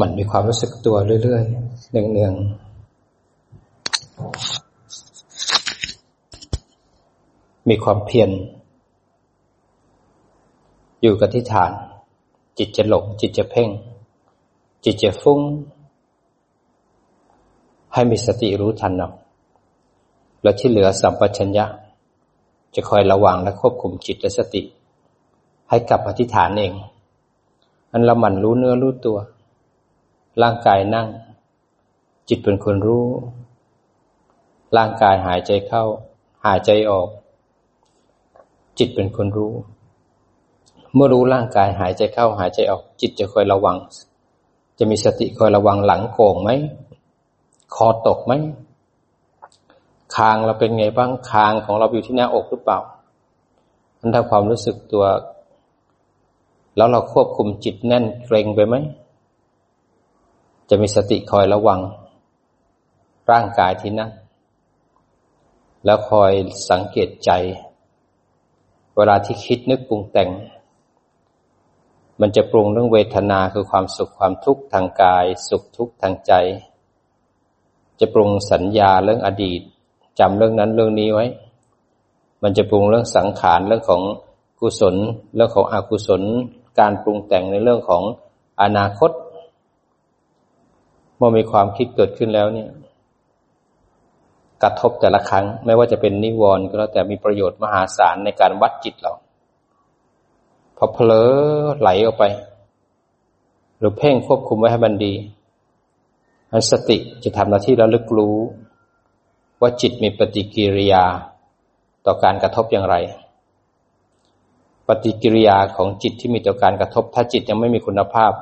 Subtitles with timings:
[0.00, 2.70] มันมีความรู้สึกตัวเรื่อยๆเนืองๆ
[7.68, 8.30] มีความเพียร
[11.02, 11.70] อยู่กับที่ฐาน
[12.58, 13.68] จิตจะหลงจิตจะเพ่ง
[14.84, 15.40] จิตจะฟุ้ง
[17.94, 19.10] ให้มีสติรู้ทันเอา
[20.42, 21.66] แล้วที่เหลือสัมปชัญญะ
[22.74, 24.62] จะคอยระวังและควบคุมจิตและสติ
[25.68, 26.72] ให้กลับมาที่ฐานเอง
[27.92, 29.18] อันละมันรู้เนื้อรู้ตัว
[30.42, 31.08] ร่างกายนั่ง
[32.28, 33.06] จิตเป็นคนรู้
[34.76, 35.84] ร่างกายหายใจเข้า
[36.44, 37.08] หายใจออก
[38.78, 39.52] จิตเป็นคนรู้
[40.94, 43.76] เมื่อรู้ร่างกายหายใจเข้า หายใจออก จิตจะคอยระวัง
[44.78, 46.50] จะมีสติคอยระวังหลังโก่งไหม
[47.74, 48.32] คอตกไหม
[50.16, 52.78] คางเราเป็นไงบ้างคางของเราอยู่ที่หน้าอกหรือเปล่า
[53.98, 55.04] มันถ้าความรู้สึกตัว
[56.76, 58.74] แล้วเราควบคุมจิตแน่นเกรงไปไหม
[60.70, 61.80] จะมีสติคอยระวัง
[63.30, 64.10] ร่างกายที่นั่ง
[65.84, 66.32] แล้วคอย
[66.70, 67.30] สังเกตใจ
[68.96, 70.30] เวลาที่คิดนึกปรุงแต่ง
[72.20, 76.32] มันจะปรุงเรื่องเวทนาคือความสุขความทุกข์ทางกาย สุขทุกข์ทางใจ
[78.00, 79.60] จะปรุงสัญญาเรื่องอดีต
[80.18, 81.26] จำเรื่องนั้นเรื่องนี้ไว้
[82.42, 84.02] มันจะปรุงเรื่องสังขารเรื่องของ
[84.60, 84.96] กุศล
[85.34, 86.22] เรื่องของอกุศล
[86.78, 88.02] การปรุงแต่งในเรื่องของ
[88.62, 89.10] อนาคต
[91.20, 92.68] เมื่อมีความคิดเกิดขึ้นแล้วเนี่ย
[94.62, 99.12] กระทบแต่ละครั้ง ไม่ว่าจะเป็นนิวรณ์ก็แล้วแต่มีประโยชน์มหาศาลในการวัดจิตเรา
[100.76, 101.30] พอเผลอ
[101.78, 102.24] ไหลออกไป
[103.78, 105.14] หรือเพ่งควบคุมไว้ให้มันดี
[106.52, 108.36] อันสติจะทำหน้าที่ระลึกรู้
[109.60, 111.04] ว่าจิตมีปฏิกิริยา
[112.06, 112.96] ต่อการกระทบอย่างไร
[114.88, 118.32] ปฏิกิริยาของจิตที่มีต่อการกระทบ ถ้าจิตยังไม่มีคุณภาพ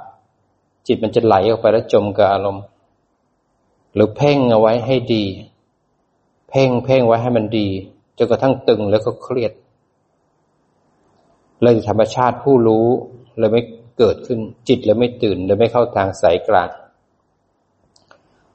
[0.89, 2.65] จิตมันจะไหลออกไปแล้วจมกับอารมณ์
[3.95, 5.25] หรือเพ่งเอาไว้ให้ดี
[6.49, 7.69] เพ่งเพ่งไว้ให้มันดี
[8.19, 9.53] จนกระทั่งตึงแล้วก็เครียด
[11.63, 12.87] เลยธรรมชาติผู้รู้
[13.39, 13.63] เลยไม่
[13.99, 14.39] เกิดขึ้น
[14.69, 16.69] จิตเลยไม่ตื่นเลยไม่เข้าทางสายกลาง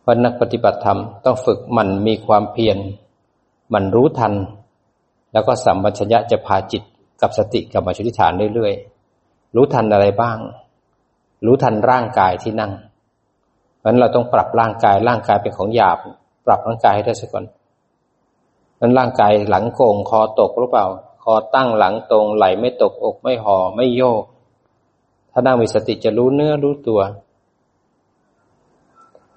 [0.06, 2.78] ว่านักปฏิบัติธรรมต้องฝึกมันมีความเพียร
[3.74, 4.34] มันรู้ทัน
[5.34, 6.84] แล้วก็สัมปชัญญะจะพาจิต
[7.22, 10.38] กับสติกับมาชุติฐานเรื่อยๆ รู้ทันอะไรบ้าง
[11.46, 12.72] รู้ทันร่างกายที่นั่ง
[13.80, 15.98] เพราะนั้นเราต้องปรับร่างกายร่างกายเป็นของหยาบ
[16.46, 17.46] ปรับร่างกายให้ได้สักก่อน
[18.80, 20.86] นั้นร่างกายหลังโก่งคอตกหรือเปล่า
[21.24, 24.24] คอตั้งหลังตรงไหลไม่ตกอกไม่ห่อไม่โยก
[25.32, 27.02] ถ้านั่งมีสติจะรู้เนื้อรู้ตัว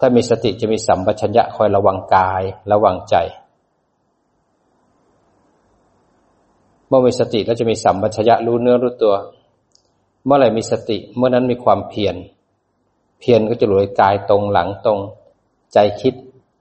[0.01, 3.17] ถ้ามีสติจะมีสัมปชัญญะคอยระวังกายระวังใจ
[6.89, 9.15] เมื่อมีสติแล้วจะมีสัมปชัญญะรู้เนื้อรู้ตัว
[10.27, 12.17] เมื่อไหร่มีสติเมื่อนั้นมีความเพียร
[13.21, 14.99] เพียรก็จะรวยกายตรงหลังตรง
[15.73, 16.15] ใจคิด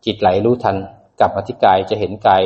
[0.06, 0.78] จิตไหลรู้ทัน
[1.20, 2.44] กลับมาที่กายจะเห็นกาย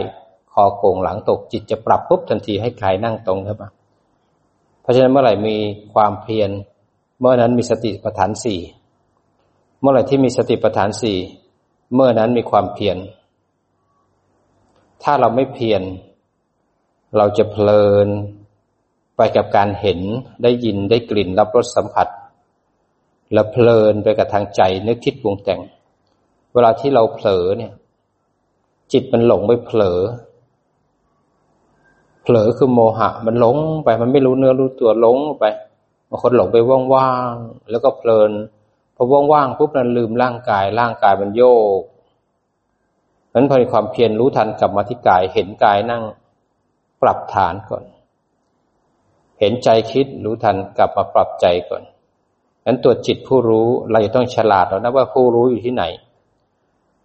[0.52, 3.58] คอโก่งหลังตก จิตจะปรับปุ๊บทันทีให้กายนั่งตรงครับ
[4.82, 5.56] เพราะฉะนั้นเมื่อไหร่มี
[5.94, 6.50] ความเพียร
[7.20, 8.60] เมื่อนั้นมีสติปัฏฐานสี่
[9.82, 11.18] เมื่อไหร่ที่มีสติปัฏฐานสี่
[11.94, 12.98] เมื่อนั้นมีความเพียร
[15.04, 15.82] ถ้าเราไม่เพียร
[17.18, 18.08] เราจะเพลิน
[19.20, 20.00] ไปกับการเห็น
[20.44, 22.08] ได้ยินได้กลิ่นรับรสสัมผัส
[23.34, 25.62] แล้วเพลินไปกับทางใจนึกคิดปรุงแต่ง
[26.54, 27.74] เวลาที่เราเผลอเนี่ย
[28.92, 30.00] จิตมันหลงไปเผลอ
[32.24, 35.46] เผลอคือโมหะ มันหลงไปมันไม่รู้เนื้อรู้ตัวหลงไป
[36.10, 36.58] บางคนหลงไป
[36.94, 38.32] ว่างๆแล้วก็เพลิน
[38.96, 41.44] พอว่างๆปุ๊บนั้นลืมร่างกาย ร่างกายมันโย
[41.80, 41.82] ก
[43.34, 46.04] นั้นพอมีความเพียรรู้ทันกลับมาที่กายเห็นกายนั่ง
[47.02, 47.84] ปรับฐานก่อน
[49.40, 51.84] เห็นใจคิดรู้ทันกลับมาปรับใจก่อน
[52.66, 55.84] นั้นตัวจิตผู้รู้เราจะต้องฉลาดแล้วนะว่าผู้รู้อยู่ที่ไหน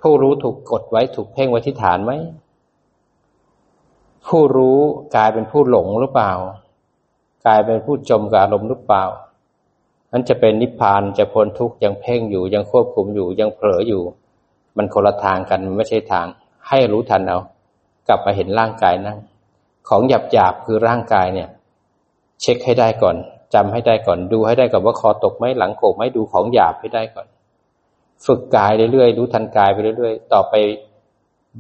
[0.03, 2.12] ผู้รู้ถูกกดไว้ถูกเพ่งไว้ที่ฐานไหม
[4.27, 4.78] ผู้รู้
[5.17, 6.33] กลายเป็นผู้หลงหรือเปล่า
[7.47, 9.05] กลายเป็นผู้จมกับอารมณ์หรือเปล่า
[10.12, 14.03] นั้นจะเป็นนิพพานจะพ้นทุกข์ยังเพ่งอยู่ยังควบคุมอยู่ยังเผลออยู่
[14.77, 16.27] มันคนละทางกันมันไม่ใช่ทาง
[16.69, 17.39] ให้รู้ทันเอา
[18.09, 19.19] กลับมาเห็นร่างกายนั่ง
[19.89, 21.48] ของหยาบหยาบคือร่างกายเนี่ย
[22.45, 23.17] เช็คให้ได้ก่อน
[23.55, 27.27] จำให้ได้ก่อน ดูให้ได้ก่อนว่าคอตกไหมหลังโกกไหมดูของหยาบให้ได้ก่อน
[28.27, 30.55] ฝึกกายเรื่อยๆรู้ทันกายไปเรื่อยๆ ต่อไป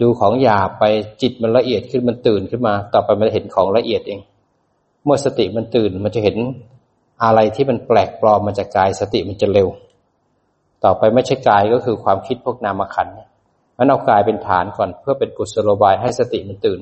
[0.00, 0.84] ดูของหยาบไป
[1.22, 4.20] จิตมันละเอียดขึ้นมันตื่นขึ้นมา ต่อไปมันเห็นของละเอียดเอง
[5.04, 6.36] เมื่อสติมันตื่นมันจะเห็น
[7.24, 9.68] อะไรที่มันแปลกปลอมมาจากกายสติมันจะเร็ว
[10.84, 13.28] ต่อไปไม่ใช่กายก็คือความคิดพวกนามขันเนี่ย
[13.78, 16.80] มันเอากายเป็นฐานก่อน เพื่อเป็นกุศโลบายให้สติมันตื่น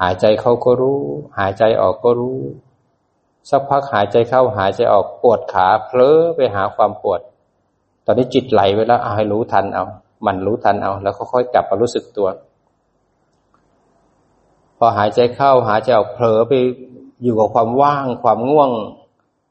[0.00, 1.00] หายใจเข้าก็รู้
[1.38, 2.38] หายใจออกก็รู้
[3.50, 7.20] สักพักหายใจเข้าหายใจออกปวดขาเพลอไปหาความปวด
[8.04, 9.84] ตอนนี้จิตไหลไปแล้วเอาให้รู้ทันเอา
[10.26, 12.28] มันรู้ทันเอา แล้วค่อยๆกลับมารู้สึกตัว
[14.78, 16.52] พอหายใจเข้าหายใจออกเผลอไป
[17.22, 18.70] อยู่กับความว่างความง่วง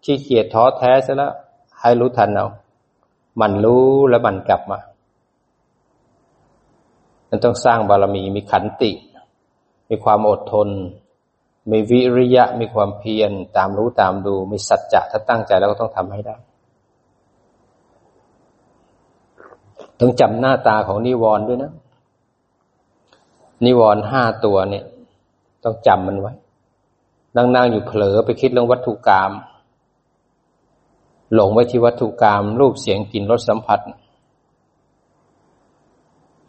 [0.04, 1.34] ขี้เกียจท้อแท้ซะแล้ว
[1.82, 2.48] ให้รู้ทันเอา
[3.42, 4.80] มันรู้แล้วมันกลับมา
[7.30, 8.92] มันต้องสร้างบารมีมีขันติ
[9.90, 10.68] มีความอดทน
[11.72, 16.36] มีวิริยะมีความเพียรตามรู้ตามดู มีสัจจะถ้าตั้งใจแล้วก็ต้องทำให้ได้
[20.00, 21.72] ต้องจำหน้าตาของนิวรณ์ด้วยนะ
[23.66, 24.86] นิวรณ์ห้าตัวเนี่ย
[25.64, 26.34] ต้องจำมันไว้
[27.36, 29.32] นั่งๆอยู่เผลอไปคิดเรื่องวัตถุกรรม
[31.34, 33.80] หลงไว้ที่วัตถุกรรมรูปเสียงกลิ่นรสสัมผัส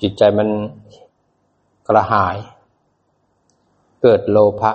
[0.01, 0.49] จิตใจมัน
[1.87, 2.37] กระหาย
[4.03, 4.73] เกิดโลภะ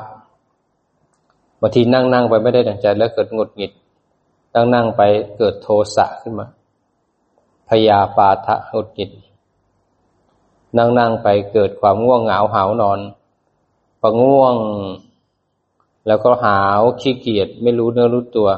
[1.62, 3.72] บางทีนั่งๆไปไม่ได้ดังใจแล้วเกิดงดหงิด
[4.56, 5.02] นั่งๆไป
[5.38, 6.48] เกิดโทสะขึ้นมา
[7.70, 9.12] พยาปาทะหุดหงิด
[10.78, 13.00] นั่งนั่งไปเกิดความง่วงเหงาหาวนอน
[14.00, 14.56] พอง่วง
[16.08, 18.50] แล้วก็หาวขี้เกียจไม่รู้เนื้อรู้ตัว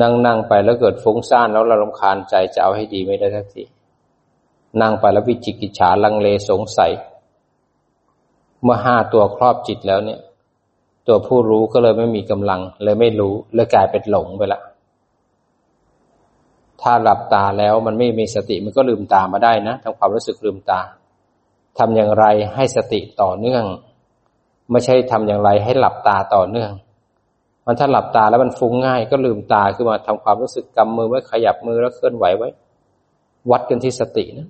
[0.00, 3.62] นั่งนั่งไปแล้วเกิดฟุ้งซ่านแล้วเราลำคาญใจจะเอาให้ดีไม่ได้ทักที
[4.80, 6.92] นั่งไปแล้ววิจิกิจฉาลังเลสงสัย
[8.62, 10.20] เมื่อห้าตัวครอบจิตแล้วเนี่ย
[11.06, 14.60] ตัวผู้รู้ก็เลยไม่มีกำลัง เลยไม่รู้เลยกลายเป็นหลงไปละ
[16.82, 20.80] ถ้าหลับตาแล้วมันไม่มีสติมันก็ลืมตามาได้นะทำความรู้สึกลืมตา
[21.78, 22.24] ทำอย่างไร
[22.54, 23.64] ให้สติต่อเนื่อง
[24.70, 26.70] ไม่ใช่ทำอย่างไรให้หลับตาต่อเนื่อง
[27.66, 32.48] มันถ้าหลับตาแล้วมันฟุ้งง่าย ก็ลืมตาขึ้นมาทำความรู้สึกกำมือไว้ขยับมือแล้วเคลื่อนไหวไว้
[33.50, 34.48] วัดกันที่สตินะ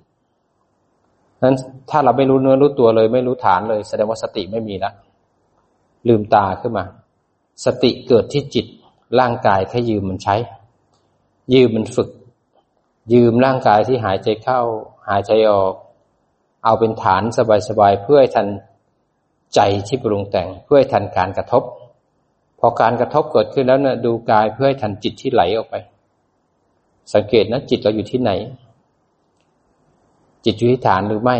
[1.43, 1.55] นั้น
[1.91, 4.93] ถ้าเราไม่รู้เนื้อรู้ตัวเลย ไม่รู้ฐานเลย แสดงว่าสติไม่มีแล้ว
[6.07, 6.85] ลืมตาขึ้นมา
[7.65, 8.65] สติเกิดที่จิต
[9.19, 10.35] ร่างกายแค่ยืมมันใช้
[11.53, 12.09] ยืมมันฝึก
[13.13, 14.61] ยืมร่างกายที่หายใจเข้า
[15.09, 15.73] หายใจออก
[16.63, 17.23] เอาเป็นฐาน
[17.69, 18.47] สบายๆเพื่อให้ทัน
[19.55, 21.63] ใจที่ปรุงแต่งเพื่อให้ทันการกระทบ
[22.59, 25.75] พอการกระทบเกิดขึ้นแล้วนะดูกายเพื่อให้ทันจิตที่ไหลออกไป
[27.13, 28.31] สังเกตนะจิตเราอยู่ที่ไหน
[30.45, 31.37] จิตอยู่ที่ฐานหรือไม่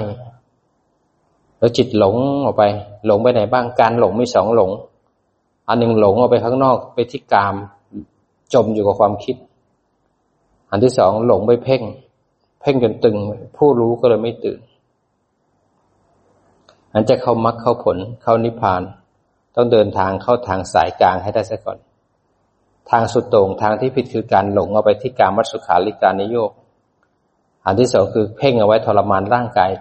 [1.66, 2.64] แล้วจิตหลงออกไป
[3.06, 4.72] หลงไปไหนบ้างการหลงมีสองหลง
[5.68, 7.56] อันหนึ่งหลงออกไปข้างนอกไปที่กาม
[8.54, 9.36] จมอยู่กับความคิด
[10.70, 11.82] อันที่สองหลงไปเพ่ง
[12.62, 13.18] เพ่งจนตึง
[13.58, 14.60] ผู้รู้ก็เลยไม่ตื่น
[16.94, 18.82] อันจะเข้ามรรคเข้าผลเข้านิพพาน
[19.56, 21.78] ต้องเดินทางเข้าทางสายกลางให้ได้ซะก่อน
[22.90, 26.52] ทางสุดโต่งทางที่ผิดคือการหลงเอาไปที่การมัสุขาริการนิโยก
[27.66, 29.72] อันที่สองคือเพ่งเอาไว้ทรมานร่างกาย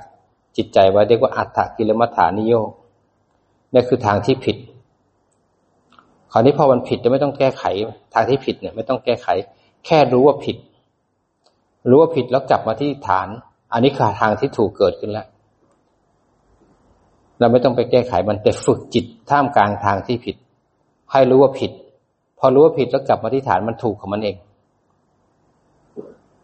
[0.57, 2.71] จิตใจไว้เรียกว่าอัตถกิลมัฐานิโยก
[3.73, 4.57] นี่คือทางที่ผิด
[6.33, 7.65] คราวนี้พอมันผิดจะไม่ต้องแก้ไข
[8.15, 9.29] ทางที่ผิดเนี่ย ไม่ต้องแก้ไข
[9.87, 10.57] แค่รู้ว่าผิด
[11.89, 13.29] รู้ว่าผิดแล้วกลับมาที่ฐาน
[13.73, 15.27] อันนี้คือทางที่ถูกเกิดขึ้นแล้ว
[17.41, 20.37] เราไม่ต้องไปแก้ไขมันแต่ฝึกจิตท่ามกลางทางที่ผิด
[21.13, 21.71] ให้รู้ว่าผิด
[22.39, 24.37] พอรู้ว่าผิดแล้วกลับมาที่ฐานมันถูกของมันเอง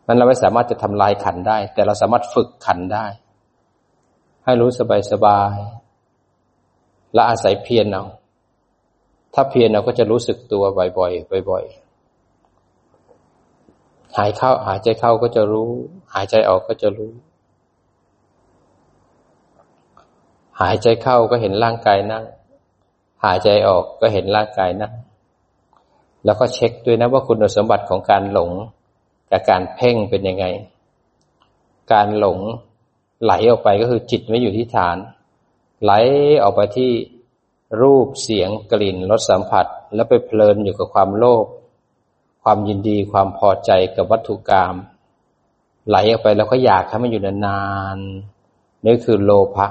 [0.06, 3.06] นั้นเราไม่สามารถจะทำลายขันได้ แต่เราสามารถฝึกขันได้
[4.50, 5.56] ให้รู้สบายสบาย
[7.14, 8.04] และอาศัยเพียรเอา
[9.34, 10.64] ถ้าเพียรเราก็จะรู้สึกตัว
[10.98, 15.68] บ่อยๆบ่อยๆ หายเข้าหายใจเข้าก็จะรู้
[16.14, 17.12] หายใจออกก็จะรู้
[20.60, 22.24] หายใจเข้าก็เห็นร่างกายนั่ง
[23.24, 24.92] หายใจออกก็เห็นร่างกายนั่ง
[26.24, 28.50] แล้วก็เช็คด้วยนะว่าคุณสมบัติของการหลง
[29.30, 30.46] กับการเพ่งเป็นยังไง
[31.92, 32.38] การหลง
[33.22, 34.96] ไหลออกไปก็คือจิตไม่อยู่ที่ฐาน
[35.82, 35.92] ไหล
[36.42, 36.90] ออกไปที่
[37.82, 41.46] รูปเสียงกลิ่นรสสัมผัส แล้วไปเพลินอยู่กับความโลภ
[42.42, 44.74] ความยินดีความพอใจกับวัตถุกรรม
[45.88, 47.62] ไหลออกไปแล้วก็อยากให้มันอยู่นา
[47.96, 49.66] นๆนี่คือโลภะ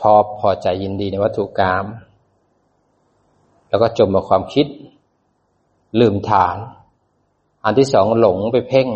[0.00, 1.84] ชอบพอใจยินดีในวัตถุกรรม
[3.68, 4.66] แล้วก็จมมาความคิด
[6.00, 6.56] ลืมฐาน
[7.64, 8.88] อันที่สองหลงไปเพ่ง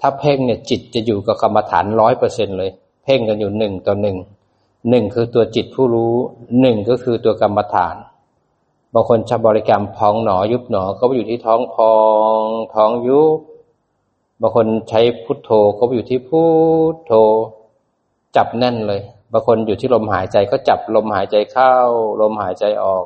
[0.00, 2.70] ถ้าเพ่งเนี่ยจิตจะอยู่กับกรรมฐานร้อยเปอร์เซ็นเลย
[3.04, 4.16] เพ่งกันอยู่หนึ่งต่อหนึ่ง
[4.90, 6.14] หนึ่งคือตัวจิตผู้รู้
[6.60, 7.96] หนึ่งก็คือตัวกรรมฐาน
[8.94, 11.94] บางคนชอบบริกรรมพองหนอยุบหนอก็ไปอยู่ที่ท้องพอ
[12.38, 12.40] ง
[12.74, 13.38] ท้องยุบ
[14.40, 16.42] บางคนใช้พุทโธก็ไปอยู่ที่พุ
[16.92, 17.12] ทโธ
[18.36, 19.00] จับแน่นเลย
[19.32, 21.74] บางคนอยู่ที่ลมหายใจก็จับลมหายใจเข้า
[22.20, 23.04] ลมหายใจออก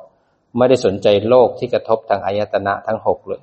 [0.56, 3.40] ไม่ได้สนใจโลกที่กระทบทางอายตนะทั้งหกเลย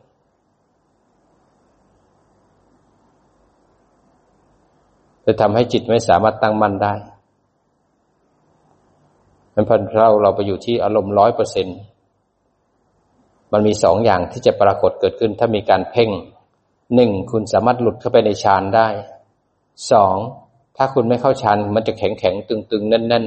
[5.25, 6.94] จะทำให้จิตไม่สามารถตั้งมั่นได้
[9.56, 11.78] มันพันเราเราไปอยู่ที่อารมณ์ร้อยเปอร์เซ็นต์
[13.51, 16.10] มันมีสองอย่างที่จะปรากฏเกิดขึ้น ถ้ามีการเพ่ง
[16.96, 18.88] หนึ่งคุณสามารถหลุดเข้าไปในฌานได้
[19.92, 20.18] สอง
[20.78, 23.25] ถ้าคุณไม่เข้าฌานมันจะแข็งแข็งตึงตึงแน่นแน่น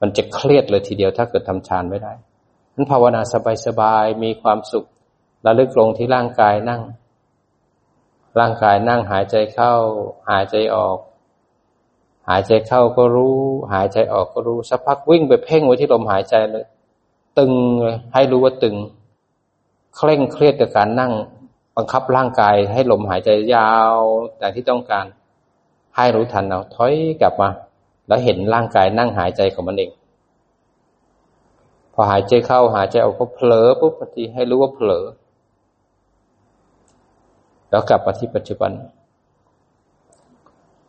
[0.00, 2.12] มันจะเครียดเลยทีเดียวถ้าเกิดทำฌานไม่ได้
[2.74, 3.20] นั้นภาวนา
[3.66, 4.86] สบายๆมีความสุข
[5.46, 6.80] ระลึกลงที่ร่างกายนั่ง
[8.38, 9.74] ร่างกายนั่งหายใจเข้า
[10.30, 10.98] หายใจออก
[12.28, 13.38] หายใจเข้าก็รู้
[13.72, 16.64] หายใจออกก็รู้สักพักวิ่งไปเพ่งไว้ที่ลมหายใจเลย
[17.38, 18.76] ตึงเลยให้รู้ว่าตึง
[19.96, 21.12] เคร่งเครียดกับการนั่ง
[21.76, 23.96] บังคับร่างกายให้ลมหายใจยาว
[24.38, 25.06] แต่ที่ต้องการ
[25.96, 27.48] ให้รู้ทันเอาถอยกลับมา
[28.08, 29.90] แล้วเห็นร่างกายนั่งหายใจของมันเอง
[31.92, 35.04] พอหายใจเข้าหายใจออกก็เผลอปุ๊บพอดีให้รู้ว่าเผลอ
[37.70, 38.72] แล้วกลับมาที่ปัจจุบัน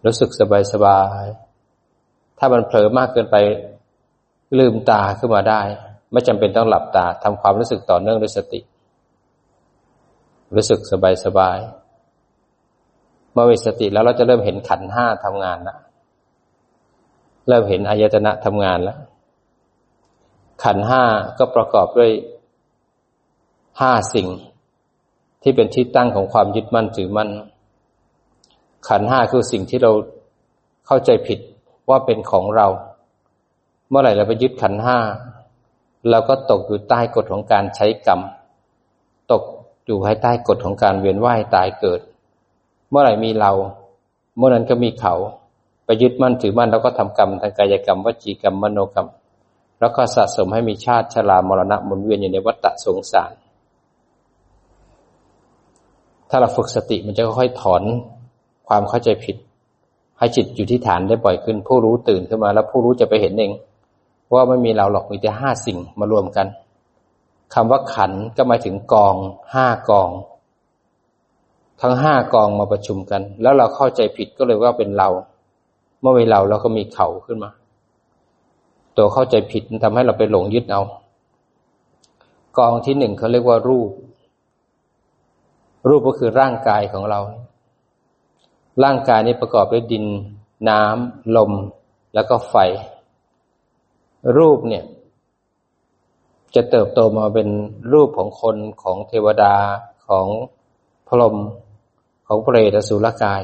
[0.05, 1.25] รู้สึกสบายสบาย
[2.37, 3.35] ถ้ามันเผลอมากเกินไป
[4.57, 5.61] ลืมตาขึ้นมาได้
[6.11, 8.59] ไม่จำเป็นต้องหลับตาทำความรู้สึกต่อเนื่องด้วยสติ
[10.55, 11.59] รู้สึกสบายสบาย
[13.33, 15.79] เมื่อมีสติแล้วเราจะเริ่มเห็นขันห้าทำงานแล้ว
[17.47, 18.99] เริ่มเห็นอายตนะทำงานแล้ว
[20.63, 21.03] ขันห้า
[21.37, 22.11] ก็ประกอบด้วย
[23.81, 24.27] ห้าสิ่ง
[25.41, 27.29] ที่เป็นที่ตั้งของความยึดมั่นถือมั่น
[28.87, 29.91] ขันห้าคือสิ่งที่เรา
[30.87, 31.39] เข้าใจผิด
[31.89, 32.67] ว่าเป็นของเรา
[33.89, 34.97] เมื่อไหร่เราไปยึดขันห้า
[36.09, 38.19] เราก็ตกอยู่ใต้กฎของการใช้กรรม
[39.31, 39.43] ตก
[39.85, 42.01] อยู่ภายใต้กฎของการเวียนว่ายตายเกิด
[42.89, 43.51] เมื่อไหร่มีเรา
[44.37, 45.13] เมื่อนั้นก็มีเขา
[45.85, 49.07] ไปยึดมั่นถือมั่นแล้วก็ทำกรรมทางกายกรรมวจีกรรมมโนกรรม
[49.79, 53.33] แล้วก็สะสมให้มีชาติชรามรณะหมุนเวียนอยู่ในวัฏสงสาร
[56.33, 57.83] ถ้าเราฝึกสติมันจะค่อยๆถอน
[58.67, 59.35] ความเข้าใจผิด
[60.17, 63.51] ให้จิตอยู่ที่ฐานได้บ่อยขึ้น ผู้รู้ตื่นขึ้นมา แล้วผู้รู้จะไปเห็นเอง
[64.33, 66.47] ว่าไม่มีเราหรอกมีแต่ห้าสิ่งมารวมกัน
[67.53, 69.15] คำว่าขันก็หมายถึงกอง
[69.53, 70.09] ห้ากอง
[71.81, 75.09] ทั้งห้ากองมาประชุมกัน แล้วเราเข้าใจผิดก็เลยว่าเป็นเรา
[76.01, 77.51] เมื่อมีเราเราก็มีเขาขึ้นมา
[78.97, 80.81] ตัวเข้าใจผิดทำให้เราไปหลงยึดเอา
[82.57, 83.89] กองที่หนึ่งเขาเรียกว่ารูป
[85.87, 87.19] รูปก็คือร่างกายของเรา
[88.83, 90.05] ร่างกายนี้ประกอบด้วยดิน
[90.69, 91.51] น้ำลม
[92.13, 92.55] แล้วก็ไฟ
[94.37, 94.83] รูปเนี่ย
[96.55, 97.49] จะเติบโตมาเป็น
[97.93, 99.55] รูปของคนของเทวดา
[100.07, 100.27] ของ
[101.07, 101.35] พรหม
[102.27, 103.41] ของเปรตสุรกาย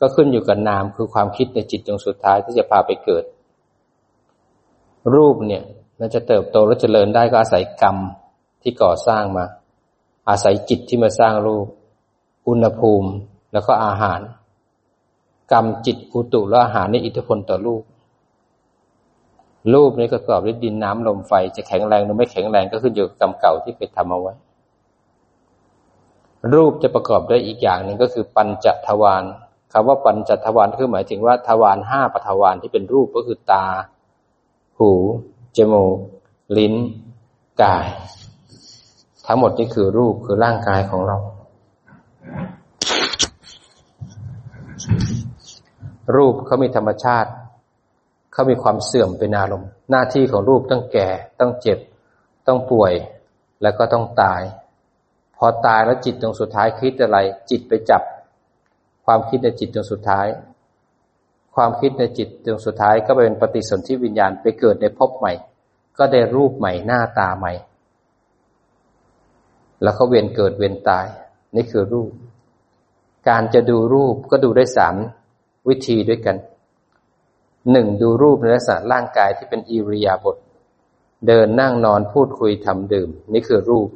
[0.00, 3.24] ก็ขึ้นอยู่กับนามคือความคิดในจิตดวงสุดท้ายที่จะพาไปเกิด
[5.14, 5.62] รูปเนี่ย
[5.98, 7.96] มันจะเติบโตและเจริญได้ก็อาศัยกรรม
[8.62, 9.44] ที่ก่อสร้างมา
[10.28, 11.66] อาศัยจิตที่มาสร้างรูป
[12.50, 13.10] อุณหภูมิ
[13.52, 14.20] แล้วก็อาหาร
[15.52, 17.82] กรรมจิตอุตุและอาหารนี่อิทธิพลต่อรูป
[19.74, 24.34] รูปนี้ประกอบด้วยดินน้ำลมไฟจะแข็งแรงหรือไม่แข็งแรงก็ขึ้นอยู่กับกรรมเก่าที่เคยทำเอาไว้
[26.54, 29.24] รูปจะประกอบด้วยอีกอย่างหนึ่งก็คือปัญจทวาร
[29.72, 33.66] คำว่าปัญจทวารคือหมายถึงว่าทวารห้าปทวารที่เป็นรูปก็คือตา
[34.78, 34.92] หู
[35.56, 35.96] จมูก
[36.58, 36.74] ลิ้น
[37.62, 37.86] กาย
[39.26, 41.18] ทั้งหมดนี่คือรูปคือร่างกายของเรา
[46.16, 47.30] รูปเขามีธรรมชาติ
[48.32, 51.08] เขามีความเสื่อมเป็นอารมณ์ หน้าที่ของรูปต้องแก่
[51.40, 51.78] ต้องเจ็บ
[52.46, 52.92] ต้องป่วย
[53.62, 54.42] แล้วก็ต้องตาย
[55.36, 57.18] พอตายแล้วจิตตรงสุดท้ายคิดอะไร
[57.50, 58.02] จิตไปจับ
[59.04, 60.26] ความคิดในจิตตรงสุดท้าย
[61.54, 65.32] ความคิดในจิตตรงสุดท้ายก็เป็นปฏิสนธิวิญญาณไปเกิดในภพใหม่
[65.98, 67.52] ก็ได้รูปใหม่หน้าตาใหม่
[69.82, 71.06] แล้วเขาเวียนเกิดเวียนตาย
[71.56, 72.10] นี่คือรูป
[73.28, 74.94] การจะดูรูปก็ดูได้สาม
[75.68, 76.36] วิธีด้วยกัน
[77.70, 80.36] หนึ่งดูรูปในลักษณะร่างกายที่เป็นอิริยาบถ
[81.26, 83.88] เดินนั่งนอนพูดคุยทำดื่ม นี่คือรูป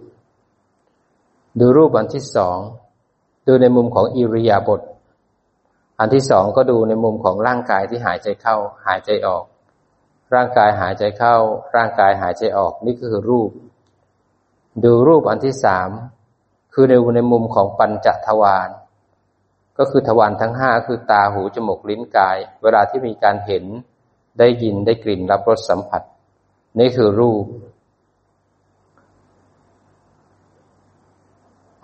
[1.60, 2.58] ดูรูปอันที่สอง
[3.46, 4.80] ดูในมุมของอิริยาบถ
[6.00, 8.56] อันที่สองก็ดูในมุมของร่างกายที่หายใจเข้า
[8.86, 9.44] หายใจออก
[10.34, 11.36] ร่างกายหายใจเข้า
[11.76, 13.50] ร่างกายหายใจออก นี่คือรูป
[14.84, 15.90] ดูรูปอันที่สาม
[16.74, 18.68] คือในในมุมของปัญจทวาร
[19.78, 23.64] ก็คือทวารทั้งห้าคือตาหูจมูกลิ้นกาย เวลาที่มีการเห็น
[24.38, 26.02] ได้ยินได้กลิ่นรับรสสัมผัส
[26.78, 27.44] นี่คือรูป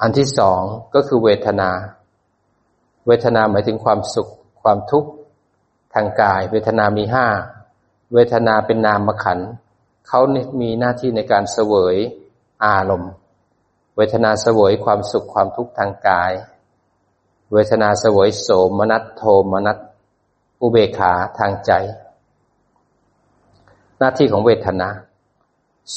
[0.01, 0.61] อันที่สอง
[0.95, 1.71] ก็คือเวทนา
[3.07, 4.31] เวทนาหมายถึงความสุข
[4.63, 5.11] ความทุกข์
[5.95, 7.27] ทางกาย เวทนามีห้า
[8.15, 9.39] เวทนาเป็นนามขัน
[10.09, 10.21] เขา
[10.61, 11.97] มีหน้าที่ในการเสวย
[12.65, 13.13] อารมณ์
[14.01, 16.33] วทนาเสวยความสุขความทุกข์ทางกาย
[17.53, 19.79] เวทนาสวยโสมนัสโทมนัส
[20.63, 21.73] อุเบกขาทางใจ
[23.99, 24.89] หน้าที่ของเวทนา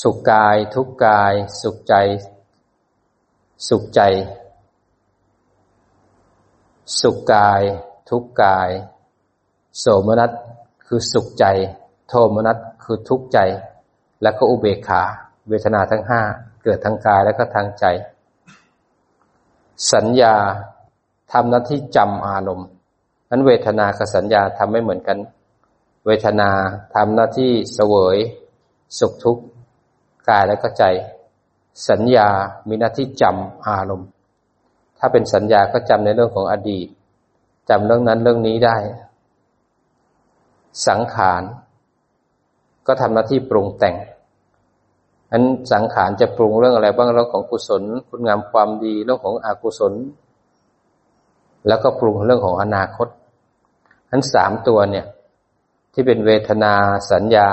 [0.02, 1.94] สุขกายทุกกาย สุขใจ
[3.68, 4.02] สุขใจ
[7.00, 7.62] สุขกาย
[8.10, 8.70] ทุกกาย
[9.80, 10.32] โสมนัส
[10.86, 11.46] คือสุขใจ
[12.10, 13.40] โทมนัสคือทุกข์ใจ
[14.22, 15.04] แล้วก็อุเบกขา
[15.50, 16.22] เวทนาทั้งห้า
[16.64, 17.86] เกิดทางกายแล้วก็ทางใจ
[19.94, 20.36] สัญญา
[21.32, 22.68] ทำหน้าที่จำอารมณ์
[23.30, 25.18] นั้นเวทนากับสัญญาทำไม่เหมือนกัน
[26.06, 26.50] เวทนา
[26.96, 28.18] ทำหน้าที่เสวย
[29.00, 29.44] สุขทุกข์
[30.30, 30.84] กายและก็ใจ
[31.90, 32.30] สัญญา
[32.70, 34.08] มีหน้าที่จำอารมณ์
[34.98, 36.88] ถ้าเป็นสัญญาก็จำในเรื่องของอดีต
[37.70, 38.78] จำเรื่องนั้นเรื่องนี้ได้
[40.88, 41.44] สังขาร
[42.88, 43.96] ก็ทำหน้าที่ปรุงแต่ง
[45.34, 49.94] อันสังขารจะปรุงเรื่องอะไรบ้างเรื่องของกุศล คุณงามความดีเรื่องของอกุศล
[51.68, 53.08] แล้วก็ปรุงเรื่องของอนาคต
[54.10, 55.06] ทั้นสามตัวเนี่ย
[55.94, 56.74] ที่เป็นเวทนา
[57.12, 57.50] สัญญา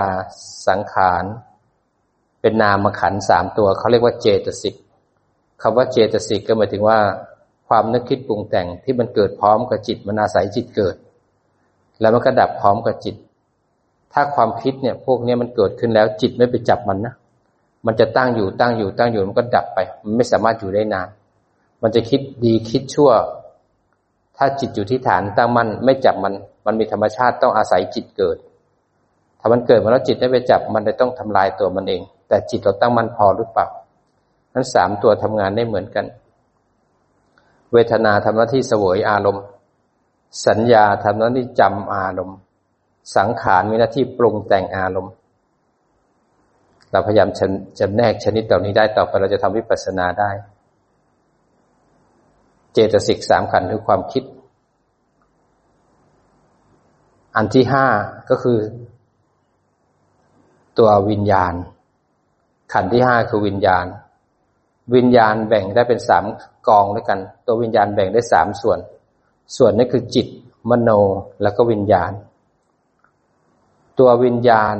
[0.68, 1.24] สังขาร
[2.40, 4.74] เป็นนามขันสามตัวเขาเรียกว่าเจตสิก
[5.62, 6.98] คำว่าเจตสิกก็หมายถึงว่า
[7.68, 10.96] ความนึกคิดปรุงแต่งที่มันเกิดพร้อมกับจิตมันอาศัยจิตเกิด
[12.00, 13.16] แล้วมันก็ดับพร้อมกับจิต
[14.12, 17.14] ถ้าความคิดเนี่ย พวกนี้มันเกิดขึ้นแล้วจิตไม่ไปจับมันนะ
[17.86, 21.08] มันจะตั้งอยู่ตั้งอยู่ตั้งอยู่มันก็ดับไป มันไม่สามารถอยู่ได้นาน
[21.82, 23.10] มันจะคิดดีคิดชั่ว
[24.36, 26.34] ถ้าจิตอยู่ที่ฐานตั้งมั่นไม่จับมัน
[26.66, 28.36] มันมีธรรมชาติต้องอาศัยจิตเกิด
[29.40, 33.66] ถ้ามันเกิดมาแล้วจิตไม่ไปจับมันเลยต้องทำลายตัวมันเอง แต่จิตเราตั้งมั่นพอหรือเปล่า
[34.54, 36.04] นั้นสามตัวทำงานได้เหมือนกัน
[37.72, 39.44] เวทนาทำหน้าที่เสวยอารมณ์
[40.46, 42.38] สัญญาทำหน้าที่จำอารมณ์
[43.16, 45.12] สังขารมีหน้าที่ปรุงแต่งอารมณ์
[46.92, 47.28] เราพยายาม
[47.78, 50.30] จำแนกชนิดเหล่านี้ได้ต่อไปเราจะทำวิปัสสนาได้
[52.72, 54.24] เจตสิกสามขันคือความคิด
[57.36, 57.86] อันที่ห้า
[58.30, 58.58] ก็คือ
[60.78, 61.54] ตัววิญญาณ
[62.72, 63.86] ขันที่ห้าคือวิญญาณ
[64.94, 66.24] วิญญาณแบ่งได้เป็นสาม
[66.68, 68.78] กองด้วยกัน ตัววิญญาณแบ่งได้สามส่วน
[69.56, 70.26] ส่วนนี้คือจิต
[70.70, 70.90] มโน
[71.42, 72.12] แล้วก็วิญญาณ
[73.98, 74.76] ตัววิญญาณ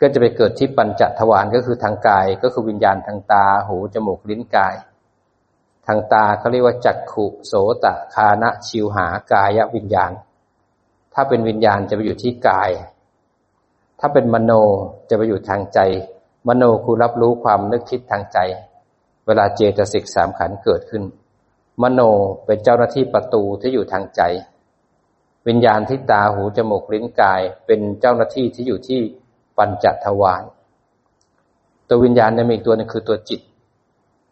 [0.00, 4.74] ก็จะไปเกิดที่ปัญจทวารก็คือทางกายก็คือวิญญาณทางตา หูจมูกลิ้นกาย
[5.86, 7.52] ทางตาเขาเรียกว่าจักขุโส
[7.84, 10.12] ตะคานะชิวหากายวิญญาณ
[11.14, 12.70] ถ้าเป็นวิญญาณจะไปอยู่ที่กาย
[14.00, 14.52] ถ้าเป็นมโน
[15.08, 15.78] จะไปอยู่ทางใจ
[16.48, 18.38] มโนคือรับรู้ความนึกคิดทางใจ
[19.26, 21.02] เวลาเจตสิกสามขันเกิดขึ้น
[21.82, 22.00] มโน
[22.44, 24.22] เป็นเจ้าหน้าที่ประตูที่อยู่ทางใจ
[25.48, 29.00] วิญญาณที่ตาหูจมูกลิ้นกาย เป็นเจ้าหน้าที่ที่อยู่ที่
[29.56, 30.42] ปัญจทวาร
[31.88, 33.40] ตัววิญญาณเนี่ยมีอีกตัวนึงคือตัวจิต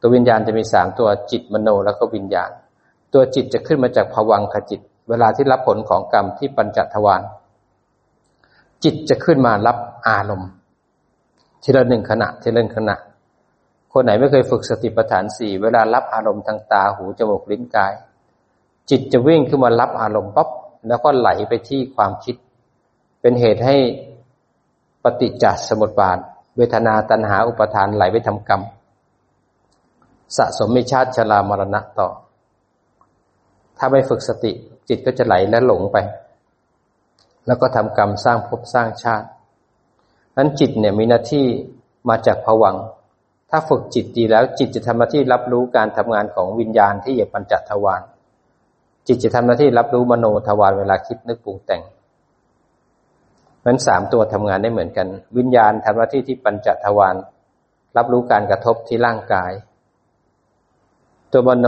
[0.01, 2.51] ตัววิญญาณจะมีสามตัวจิตมโนแล้วก็วิญญาณ
[3.13, 7.23] ตัวจิตจะขึ้นมาจากภวังคจิต เวลาที่รับผลของกรรมที่ปัญจทวาร
[8.85, 9.77] จิตจะขึ้นมารับ
[10.09, 10.51] อารมณ์
[11.63, 12.97] ทีละหนึ่งขณะทีละหนึ่งขณะ
[13.93, 17.95] คนไหนไม่เคยฝึกสติปัฏฐานสี่เวลารับอารมณ์ทางตาหูจมูกลิ้นกาย
[18.91, 20.49] จิตจะวิ่งขึ้นมารับอารมณ์ปั๊บ
[20.89, 22.37] แล้วก็ไหลไปที่ความคิด
[23.21, 23.77] เป็นเหตุให้
[25.05, 26.19] ปฏิจจสมุปบาท
[26.57, 28.63] เวทนาตัณหาอุปทานไหลไปทำกรรม
[30.37, 32.09] สะสมมิชาติชรามรณะต่อ
[33.79, 34.53] ถ้าไม่ฝึกสติ
[34.89, 35.97] จิตก็จะไหลและหลงไป
[37.47, 39.27] แล้วก็ทำกรรมสร้างภพสร้างชาติ
[40.37, 41.47] นั้นจิตเนี่ยมีหน้าที่
[42.09, 42.77] มาจากผวัง
[43.51, 48.03] ถ้าฝึกจิตดีแล้วจิตจะทำหน้าที่รับรู้การทำงานของวิญญาณที่เหยียบปัญจทวาร
[49.07, 51.83] จิตจะทำหน้าที่รับรู้มโนทวารเวลาคิดนึกปรุงแต่ง
[53.67, 57.17] นั้นสามตัวทำงานได้เหมือนกัน วิญญาณทำหน้าที่ที่ปัญจทวาร
[57.97, 59.53] รับรู้การกระทบที่ร่างกาย
[61.33, 61.67] ตัวมโน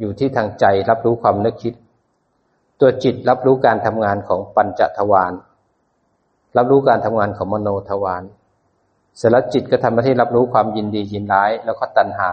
[0.00, 1.74] อยู่ที่ทางใจรับรู้ความนึกคิด
[2.80, 5.32] ตัวจิตรับรู้การทำงานของปัญจทวาร
[6.56, 8.22] รับรู้การทำงานของมโนทวาร
[9.16, 12.30] เสร็จแล้วจิตก็ทำหน้าที่รับรู้ความยินดียินร้าย แล้วก็ตัณหา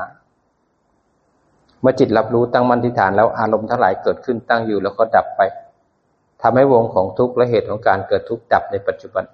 [1.81, 5.41] เมื่อจิตรับรู้ตั้งมั่นที่ฐานแล้วอารมณ์ทั้งหลายเกิดขึ้นตั้งอยู่แล้วก็ดับไป
[6.49, 9.25] ทำให้วงของทุกข์และเหตุของการเกิดทุกข์ดับในปัจจุบัน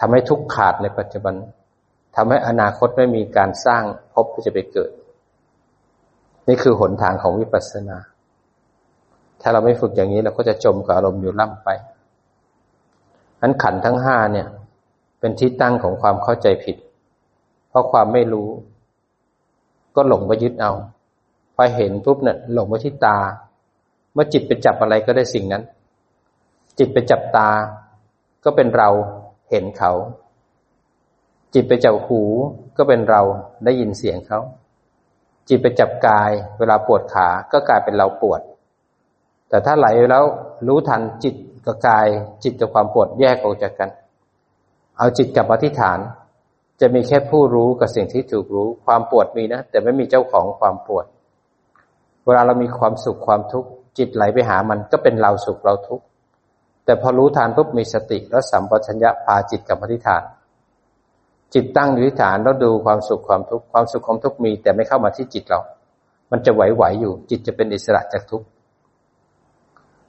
[0.00, 1.34] ทำให้ทุกข์ขาดในปัจจุบัน
[2.16, 4.90] ทำให้อนาคตไม่มีการสร้างพบที่จะไปเกิด
[6.48, 7.98] นี่คือหนทางของวิปัสสนา
[9.40, 11.68] ถ้าเราไม่ฝึกอย่างนี้เราก็จะจมกับอารมณ์อยู่ล่ำไป
[13.40, 14.46] นั้นขันทั้งห้าเนี่ย
[15.20, 16.76] เป็นที่ตั้งของความเข้าใจผิด
[17.68, 18.48] เพราะความไม่รู้
[19.96, 20.72] ก็หลงไปยึดเอา
[21.54, 23.18] พอเห็นปุ๊บเนี่ยหลงไปที่ตา
[24.12, 25.62] เมื่อจิตไปจับอะไรก็ได้สิ่งนั้น
[26.78, 27.48] จิตไปจับตา
[28.44, 28.88] ก็เป็นเรา
[29.50, 29.92] เห็นเขา
[31.54, 32.22] จิตไปจับหู
[32.76, 33.22] ก็เป็นเรา
[33.64, 34.40] ได้ยินเสียงเขา
[35.48, 38.40] จิตไปจับกาย เวลาปวดขาก็กลายเป็นเราปวด
[39.48, 40.24] แต่ถ้าไหลแล้ว
[40.66, 41.34] รู้ทันจิต
[41.66, 42.06] กับกาย
[42.44, 43.90] จิตกับความปวดแยกออกจากกัน
[44.98, 45.98] เอาจิตกลับมาที่ฐาน
[46.80, 51.04] จะมีแค่ผู้รู้กับสิ่งที่ถูกรู้ ความปวดมีนะ แต่ไม่มีเจ้าของความปวด
[52.24, 56.04] เวลาเรามีความสุขความทุกข์ จิตไหลไปหามันก็เป็นเราสุขเราทุกข์
[56.84, 60.22] แต่พอรู้ทานปุ๊บมีสติแล้วสัมปชัญญะพาจิตกับอธิษฐาน
[61.54, 65.60] จิตตั้งอยู่ที่ฐานแล้วดูความสุขความทุกข์ความสุขความทุกข์มี แต่ไม่เข้ามาที่จิตเรา
[66.30, 68.46] มันจะไหวๆอยู่ จิตจะเป็นอิสระจากทุกข์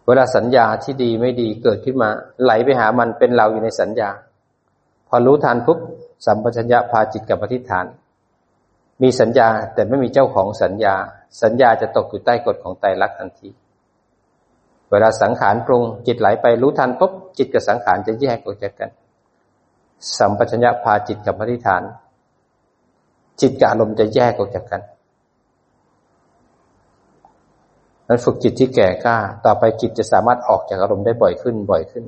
[0.06, 2.10] เวลาสัญญาที่ดีไม่ดีเกิดขึ้นมา
[2.44, 4.10] ไหลไปหามันเป็นเราอยู่ในสัญญา
[5.08, 5.80] พอรู้ทานปุ๊บ
[6.26, 7.86] สัมปชัญญะพาจิตกับอธิษฐาน
[9.02, 10.96] มีสัญญาแต่ไม่มีเจ้าของสัญญา
[11.42, 13.50] สัญญาจะตกอยู่ใต้กฎของไตรลักษณ์ทันที
[14.94, 18.90] เวลาสังขารปรุง จิตไหลไปรู้ทันปุ๊บจิตกับสังขารจะแยกออกจากกัน
[20.18, 21.82] สัมปชัญญะพาจิตกับอธิฐาน
[23.42, 24.82] จิตกับอารมณ์จะแยกออกจากกัน
[28.08, 32.04] นั้นฝึกจิตที่แก่กล้า ต่อไปจิตจะสามารถออกจากอารมณ์ได้บ่อยขึ้นบ่อยขึ้น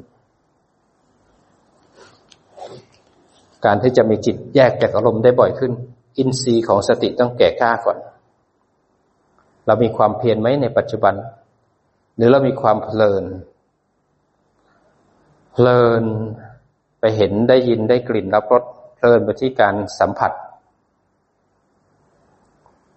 [3.65, 5.71] การที่จะมีจิตแยกจากอารมณ์ได้บ่อยขึ้น
[6.17, 7.97] อินทรีย์ของสติต้องแก่กล้าก่อน
[9.65, 11.13] เรามีความเพียรไหมในปัจจุบัน
[12.15, 13.25] หรือเรามีความเพลิน
[15.51, 16.03] เพลิน
[16.99, 18.63] ไปเห็นได้ยินได้กลิ่นรับรส
[18.95, 20.31] เพลินไปที่การสัมผัส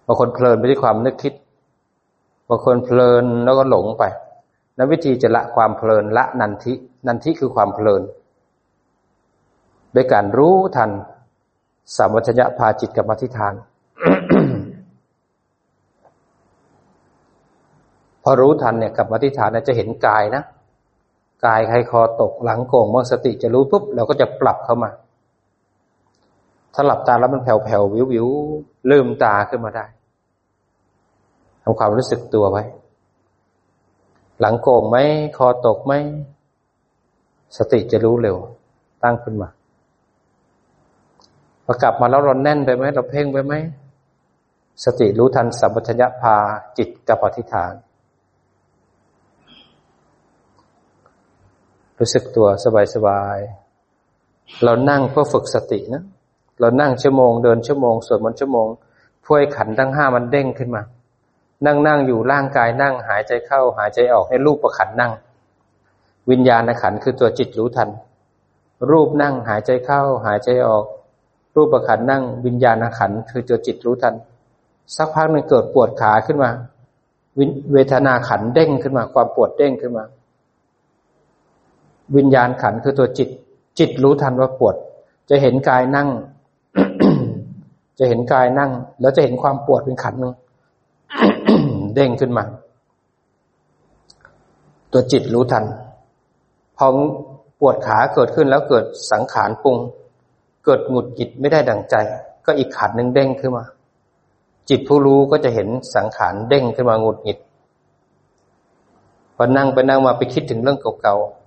[0.05, 1.33] บางคนเพลินไปที่ความนึกคิด
[2.49, 4.03] บางคนเพลินแล้วก็หลงไป
[4.77, 6.73] นั้นวิธีจะละความเพลินละนันทิ
[7.07, 8.01] นันทิคือความเพลิน
[9.93, 10.89] โดยการรู้ทัน
[11.95, 13.53] สัมวัญญะพาจิตกับมาทิฐาน
[18.18, 20.43] พ อรู้ทันเนี่ยกับอธิษฐานจะเห็นกายนะ
[21.45, 24.89] กายใครคอตกหลังโก่งเมื่อสติจะรู้ปุ๊บเราก็จะปรับเข้ามา
[26.73, 29.85] ถ้าหลับตาแล้วมันแผ่วๆวิวๆลืมตาขึ้นมาได้
[31.63, 32.63] ทำความรู้สึกตัวไว้
[34.39, 34.97] หลังโก่งไหม
[35.37, 35.93] คอตกไหม
[37.57, 38.37] สติจะรู้เร็ว
[39.03, 39.49] ตั้งขึ้นมา
[41.65, 43.53] พอกลับมาแล้วเราแน่นไปไหมเราเพ่งไปไหม
[44.85, 46.35] สติรู้ทันสัมปชัญญะพา
[46.77, 47.73] จิตกับอธิษฐาน
[51.99, 52.47] รู้สึกตัว
[52.95, 56.03] สบายๆ เรานั่งเพื่อฝึกสตินะ
[56.59, 58.67] เรานั่งชั่วโมง เดินชั่วโมง สวดมนต์ชั่วโมง
[59.25, 60.81] พ่วยขันทั้งห้ามันเด้งขึ้นมา
[61.65, 65.11] นั่งนั่งอยู่ร่างกายนั่งหายใจเข้าหายใจออกให้รูปประขันนั่ง
[66.29, 67.89] วิญญาณขันคือตัวจิตรู้ทัน
[68.91, 70.85] รูปนั่งหายใจเข้าหายใจออก
[71.55, 74.15] รูปประขันนั่ง วิญญาณขันคือตัวจิตรู้ทัน
[74.95, 76.49] สักพักหนึ่งเกิดปวดขาขึ้นมา
[77.73, 80.05] เวทนาขันเด้งขึ้นมา ความปวดเด้งขึ้นมา
[82.17, 83.29] วิญญาณขันคือตัวจิต
[83.79, 84.75] จิตรู้ทันว่าปวด
[85.29, 86.07] จะเห็นกายนั่ง
[87.99, 90.33] จะเห็นกายนั่ง แล้วจะเห็นความปวดเป็นขันหนึ่ง
[91.95, 92.43] เด้งขึ้นมา
[94.91, 95.65] ตัวจิตรู้ทัน
[96.77, 96.87] พอ
[97.59, 99.77] ปวดขาเกิดขึ้นแล้วเกิดสังขารปรุง
[100.65, 101.95] เกิดหงุดหงิดไม่ได้ดังใจ
[102.45, 103.65] ก็อีกขันหนึ่งเด้งขึ้นมา
[104.69, 107.37] จิตผู้รู้ก็จะเห็นสังขารเด้งขึ้นมาหงุดหงิด
[109.35, 111.38] พอนั่งไปนั่งมาไปคิดถึงเรื่องเก่าๆ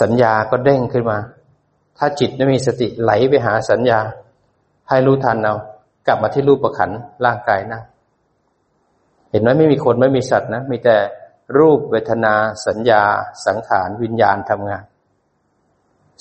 [0.00, 1.18] สัญญาก็เด้งขึ้นมา
[1.98, 4.00] ถ้าจิตไม่มีสติไหลไปหาสัญญา
[4.88, 5.54] ให้รู้ทันเอา
[6.06, 6.90] กลับมาที่รูปประขัน
[7.24, 7.82] ร่างกายนั่ง
[9.30, 10.96] เห็นไหมไม่มีคนไม่มีสัตว์นะ มีแต่
[11.58, 12.34] รูปเวทนา
[12.66, 13.02] สัญญา
[13.46, 14.84] สังขารวิญญาณทำงาน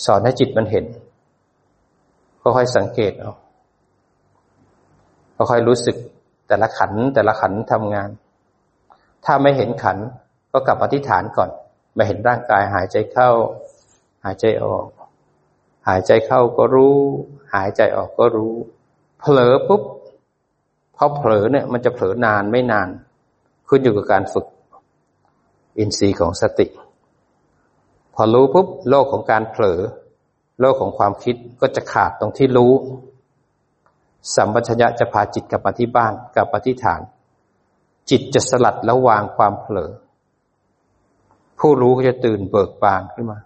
[0.06, 0.86] สอนให้จิตมันเห็น
[2.42, 3.34] ก็ค่อยสังเกตเอา
[5.36, 5.96] ก็ค่อยรู้สึก
[6.48, 8.10] แต่ละขันแต่ละขันทำงาน
[9.26, 9.98] ถ้าไม่เห็นขัน
[10.52, 11.50] ก็กลับอธิษฐานก่อน
[11.98, 13.30] มาเห็นร่างกายหายใจเข้า
[14.24, 14.86] หายใจออก
[15.88, 16.96] หายใจเข้าก็รู้
[17.54, 18.54] หายใจออกก็รู้
[19.20, 19.84] เผลอปุ๊บ
[20.96, 22.90] พอเผลอเนี่ย มันจะเผลอนานไม่นาน
[23.68, 24.46] ขึ้นอยู่กับการฝึก
[25.78, 26.68] อินทรีย์ของสติ
[28.14, 29.80] พอรู้ปุ๊บโลกของการเผลอ
[30.60, 32.74] โลกของความคิดก็จะขาดตรงที่รู้
[34.36, 37.02] สัมปชัญญะจะพาจิตกลับมาที่บ้านกลับมาที่ฐาน
[38.10, 39.92] จิตจะสลัดแล้ววางความเผลอ
[41.60, 43.40] ผู้รู้ก็จะตื่นเบิกบานขึ้นมา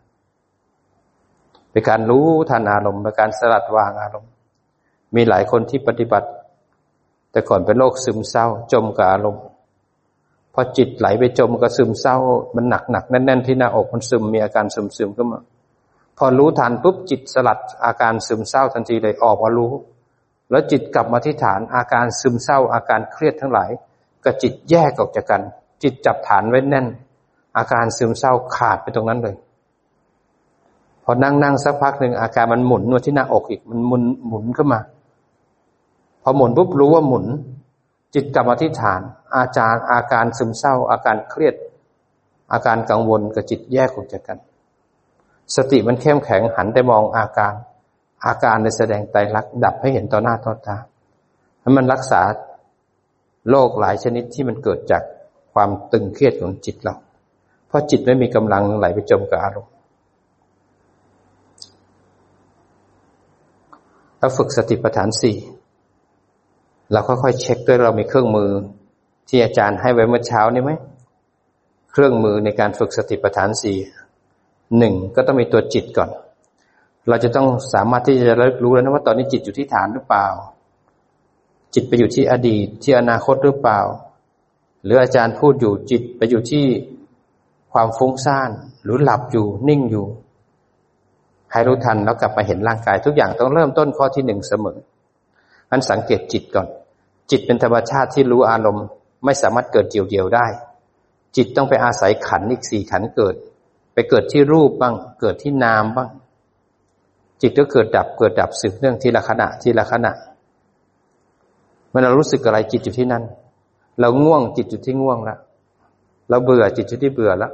[1.71, 4.31] เป็นการรู้ทันอารมณ์เป็นการสลัดวางอารมณ์
[5.15, 6.29] มีหลายคนที่ปฏิบัติ
[7.31, 9.43] แต่ก่อนเป็นโรคซึมเศร้า จมกับอารมณ์
[10.53, 12.15] พอจิตไหลไปจมกับซึมเศร้า
[12.55, 15.41] มันหนักหนักแน่น ๆ ที่หน้าอกมันซึมมีอาการซึมซึมขึ้นมา
[16.17, 19.71] พอรู้ทันปุ๊บจิตสลัดอาการซึมเศร้าทันทีเลยออกมารู้
[20.51, 23.69] แล้วจิตกลับมาที่ฐานอาการซึมเศร้า อาการเครียดทั้งหลาย
[24.23, 25.41] กับจิตแยกออกจากกัน
[25.83, 26.87] จิตจับฐานไว้แน่น
[27.57, 29.35] อาการซึมเศร้าขาดไปตรงนั้นเลย
[31.03, 34.79] พอนั่งนั่งสักพักหนึ่งอาการมันหมุนนวดที่หน้าอกอีก มันหมุนหมุนขึ้นมา
[36.23, 37.25] พอหมุนปุ๊บรู้ว่าหมุน
[38.13, 39.01] จิตกลับมาที่ฐาน
[39.35, 41.55] อาจารย์อาการซึมเศร้า อาการเครียด
[42.53, 44.37] อาการกังวลกับจิตแยกออกจากกัน
[45.55, 47.53] สติมันเข้มแข็งหันไปมองอาการ
[48.25, 50.77] อาการในแสดงไตรลักษณ์ดับให้เห็นต่อหน้าต่อตา
[51.61, 52.21] ให้มันรักษา
[53.49, 55.03] โรคหลายชนิดที่มันเกิดจาก
[55.53, 56.95] ความตึงเครียดของจิตเรา
[57.71, 59.73] เพราะจิตไม่มีกำลังไหลไปจมกับอารมณ์
[64.17, 65.37] แล้วฝึกสติปัฏฐานสี่
[66.91, 68.49] เราค่อยๆเช็คด้วยเรามีเครื่องมือ
[69.29, 70.71] ที่อาจารย์ให้ไว้เมื่อเช้านี้ไหม
[71.91, 73.77] เครื่องมือในการฝึกสติปัฏฐานสี่
[74.77, 76.09] หนึ่งก็ต้องมีตัวจิตก่อน
[77.09, 80.27] เราจะต้องสามารถที่จะรรู้แล้วนะว่าตอนนี้จิตอยู่ที่ฐานหรือเปล่า
[81.73, 83.79] จิตไปอยู่ที่อดีตที่อนาคตหรือเปล่า
[84.83, 86.65] หรืออาจารย์พูดอยู่จิตไปอยู่ที่
[87.73, 88.49] ความฟุ้งซ่าน
[88.83, 90.05] หรือหลับอยู่นิ่งอยู่
[91.51, 94.77] ให้รู้ทันแล้วกลับมาเห็นร่างกายทุกอย่างต้องเริ่มต้นข้อที่หนึ่งเสมอ
[95.71, 96.67] อันสังเกตจิตก่อน
[97.31, 98.85] จิตเป็นธรรมชาติที่รู้อารมณ์
[99.25, 100.47] ไม่สามารถเกิดเดี่ยวๆได้
[101.35, 103.35] จิตต้องไปอาศัยขันอีกสี่ขันเกิด
[103.93, 106.09] ไปเกิดที่รูปบ้าง เกิดที่นามบ้าง
[107.41, 110.11] จิตก็เกิดดับเกิดดับสืบเนื่องทีละขณะทีละขณะ
[111.89, 113.23] เมื่อเรารู้สึกอะไรจิตอยู่ที่นั่น
[113.99, 115.39] เราง่วงจิตอยู่ที่ง่วงแล้ว
[116.29, 117.51] เราเบื่อจิตอยู่ที่เบื่อแล้ว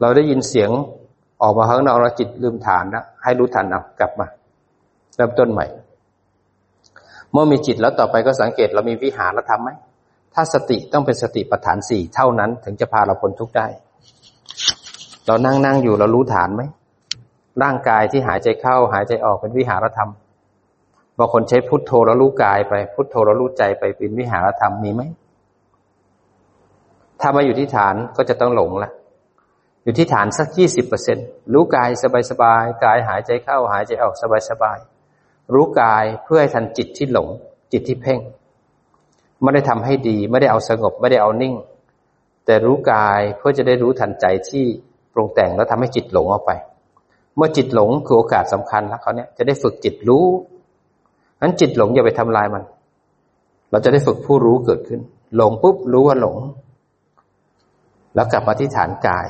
[0.00, 0.70] เราได้ยินเสียง
[1.42, 4.26] ออกมาข้างนอกเราจิตลืมฐานแล้วให้รู้ทันเอากลับมา
[5.16, 5.66] เริ่มต้นใหม่
[7.32, 9.70] เมื่อมีจิตแล้วต่อไปก็สังเกตเรามีวิหารธรรมไหม
[10.34, 13.66] ถ้าสติต้องเป็นสติปัฏฐานสี่เท่านั้น ถึงจะพาเราพ้นทุกข์ได้
[15.26, 16.62] เรานั่งนั่งอยู่เรารู้ฐานไหม
[17.62, 20.10] ร่างกายที่หายใจเข้าหายใจออกเป็นวิหารธรรม
[21.18, 25.02] บางคนใช้พุทโธแล้วรู้กายไป พุทโธแล้วรู้ใจไปเป็นวิหารธรรมมีไหม
[27.20, 28.90] ถ้ามาอยู่ที่ฐานก็จะต้องหลงละ
[29.86, 31.18] อยู่ที่ฐานสักยี่สิบเปอร์เซ็น
[31.52, 31.90] รู้กาย
[32.30, 34.14] สบายๆกายหายใจเข้าหายใจออก
[34.50, 37.28] สบายๆรู้กายเพื่อให้ทันจิตที่หลง
[37.72, 38.20] จิตที่เพ่ง
[39.42, 41.54] ไม่ได้ทำให้ดีไม่ได้เอาสงบไม่ได้เอานิ่ง
[42.46, 44.64] แต่รู้กายเพื่อจะได้รู้ทันใจที่
[45.12, 46.52] ปรุงแต่งแล้วทำให้จิตหลงออกไป
[47.36, 50.26] เมื่อจิตหลงคือโอกาสสำคัญแล้วเขาเนี่ยจะได้ฝึกจิตรู้
[51.42, 52.62] นั้นจิตหลงอย่าไปทำลายมัน
[53.70, 55.00] เราจะได้ฝึกผู้รู้เกิดขึ้น
[55.36, 56.36] หลงปุ๊บรู้ว่าหลง
[58.14, 59.28] แล้วกลับมาที่ฐานกาย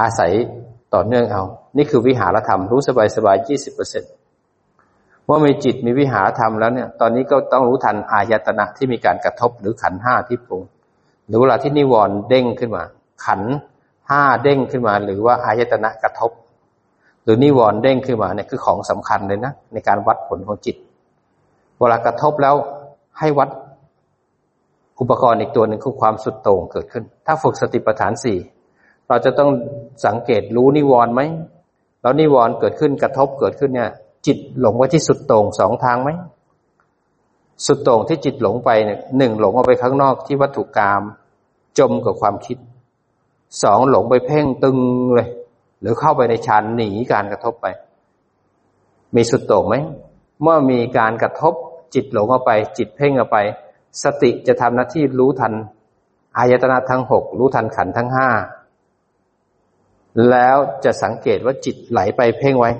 [0.00, 0.32] อาศัย
[0.94, 1.42] ต่อเนื่องเอา
[1.76, 4.12] นี่คือวิหารธรรมรู้สบายสบายยี่สิบเปอร์เซ็นต์
[5.28, 10.62] ว่ามีจิตมีวิหารธรรมแล้วเนี่ย ตอนนี้ก็ต้องรู้ทันอายตนะที่มีการกระทบหรือขันห้าที่ปรุง
[11.26, 12.84] หรือเวลาที่นิวรณ์เด้งขึ้นมา
[13.24, 13.40] ขัน
[14.08, 16.30] ห้าเด้งขึ้นมา หรือว่าอายตนะกระทบ
[17.24, 20.76] หรือนิวรณ์เด้งขึ้นมาเนี่ยคือของสำคัญเลยนะในการวัดผลของจิต
[21.78, 22.54] เวลากระทบแล้ว
[23.18, 23.48] ให้วัด
[25.00, 28.38] อุปกรณ์อีกตัวหนึ่งคือความสุดโต่งเกิดขึ้น ถ้าฝึกสติปัฏฐานสี่
[29.08, 29.50] เราจะต้อง
[30.04, 31.20] สังเกตรู้นิวรณ์ไหม
[32.02, 33.90] แล้วนิวรณ์เกิดขึ้นกระทบเกิดขึ้นเนี่ย
[34.26, 36.10] จิตหลงไว้ที่สุดโต่งสองทางไหม
[37.66, 41.02] สุดโต่งที่จิตหลงไปเนี่ยหนึ่งหลงออกไปข้างนอกที่วัตถุกรรม
[41.78, 42.58] จมกับความคิด
[43.62, 44.78] สองหลงไปเพ่งตึง
[45.14, 45.28] เลย
[45.80, 47.66] หรือเข้าไปในฌานหนีการกระทบไป
[49.14, 49.74] มีสุดโต่งไหม
[50.42, 51.54] เมื่อมีการกระทบ
[51.94, 53.38] จิตหลงออกไป จิตเพ่งออกไป
[54.02, 55.52] สติจะทำหน้าที่รู้ทัน
[56.36, 58.28] อายตนะทั้งหกรู้ทันขันทั้งห้า
[60.30, 62.70] แล้วจะสังเกตว่าจิตไหลไปเพ่งไว้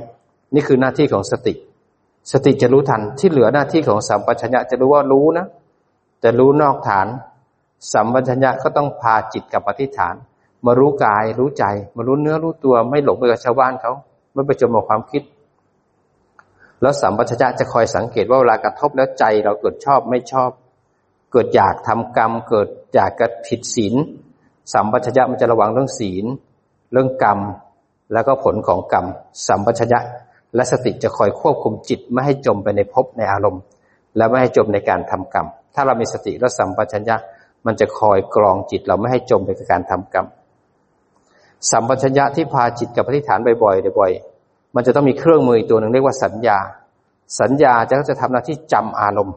[0.54, 1.54] นี่คือหน้าที่ของสติ
[2.32, 5.46] สติจะรู้ทันที่เหลือหน้าที่ของสัมปชัญญะจะรู้ว่ารู้นะ
[6.22, 7.06] จะรู้นอกฐาน
[7.92, 10.14] สัมปชัญญะก็ต้องพาจิตกลับปฏิฐาน
[10.66, 11.64] มารู้กายรู้ใจ
[11.96, 13.92] มารู้เนื้อรู้ตัวไม่หลงไปกับชาวบ้านเขา
[14.32, 15.22] ไม่ไปจมกับความคิด
[16.82, 20.50] แล้วสัมปชัญญะจะคอยสังเกตว่าเวลากระทบแล้วใจเราเกิดชอบไม่ชอบ
[21.32, 23.94] เกิดอยากทำกรรม เกิดอยากกระผิดศีล
[24.72, 26.24] สัมปชัญญะมันจะระวังเรื่องศีล
[26.96, 27.38] รื่องกรรม
[28.12, 29.04] แล้วก็ผลของกรรม
[29.46, 30.00] สัมปชัญญะ
[30.54, 33.62] และสติจะคอยควบคุมจิตไม่ให้จมไปในภพในอารมณ์
[34.16, 37.16] และไม่ให้จมในการทำกรรม ถ้าเรามีสติและสัมปชัญญะ
[37.66, 40.26] มันจะคอยกรองจิตเราไม่ให้จมไปกับการทำกรรม
[41.70, 46.58] สัมปชัญญะที่พาจิตกับปฏิฐานบ่อยๆบ่อยๆมันจะต้องมีเครื่องมือตัวหนึ่งเรียกว่าสัญญา
[47.40, 49.34] สัญญาจะก็จะทำหน้าที่จำอารมณ์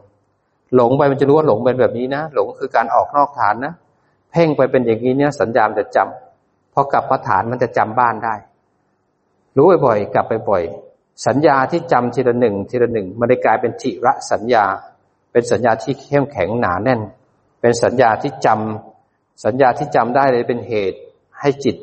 [0.74, 3.72] หลงไปมันจะรู้ว่าหลงเป็นแบบนี้นะ หลงคือการออกนอกฐานนะ
[4.32, 6.29] เพ่งไปเป็นอย่างนี้เนี่ยสัญญามจะจำ
[6.72, 8.34] พอกลับมาฐานมันจะจำบ้านได้
[9.56, 10.62] รู้บ่อยๆกลับไปบ่อย
[11.26, 14.64] สัญญาที่จำทีละหนึ่งทีละหนึ่งมันได้กลายเป็นทิระสัญญา
[15.32, 17.00] เป็นสัญญาที่เข้มแข็งหนาแน่น
[17.60, 20.98] เป็นสัญญาที่จำสัญญาที่จำได้เลยเป็นเหตุ
[21.40, 21.76] ให้จิต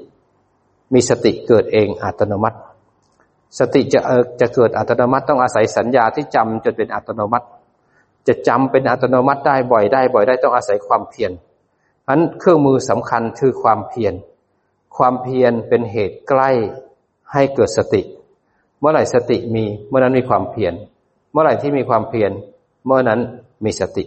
[0.94, 2.58] มีสติเกิดเองอัตโนมัติ
[3.60, 7.48] สติจะเออจะเกิดอัตโนมัติต้องอาศัยสัญญาที่จำจนเป็นอัตโนมัติ
[8.28, 11.32] จะจำเป็นอัตโนมัติได้บ่อยได้บ่อยได้ต้องอาศัยความเพียร
[12.10, 14.14] อันเครื่องมือสำคัญคือความเพียร
[14.98, 16.50] ความเพียรเป็นเหตุใกล้
[17.34, 18.02] ให้เกิดสติ
[18.80, 20.74] เมื่อไหร่สติมีเมื่อนั้นมีความเพียร
[21.32, 22.32] เมื่อไหร่ที่มีความเพียร
[22.86, 23.20] เมื่อนั้น
[23.66, 24.04] มีสติ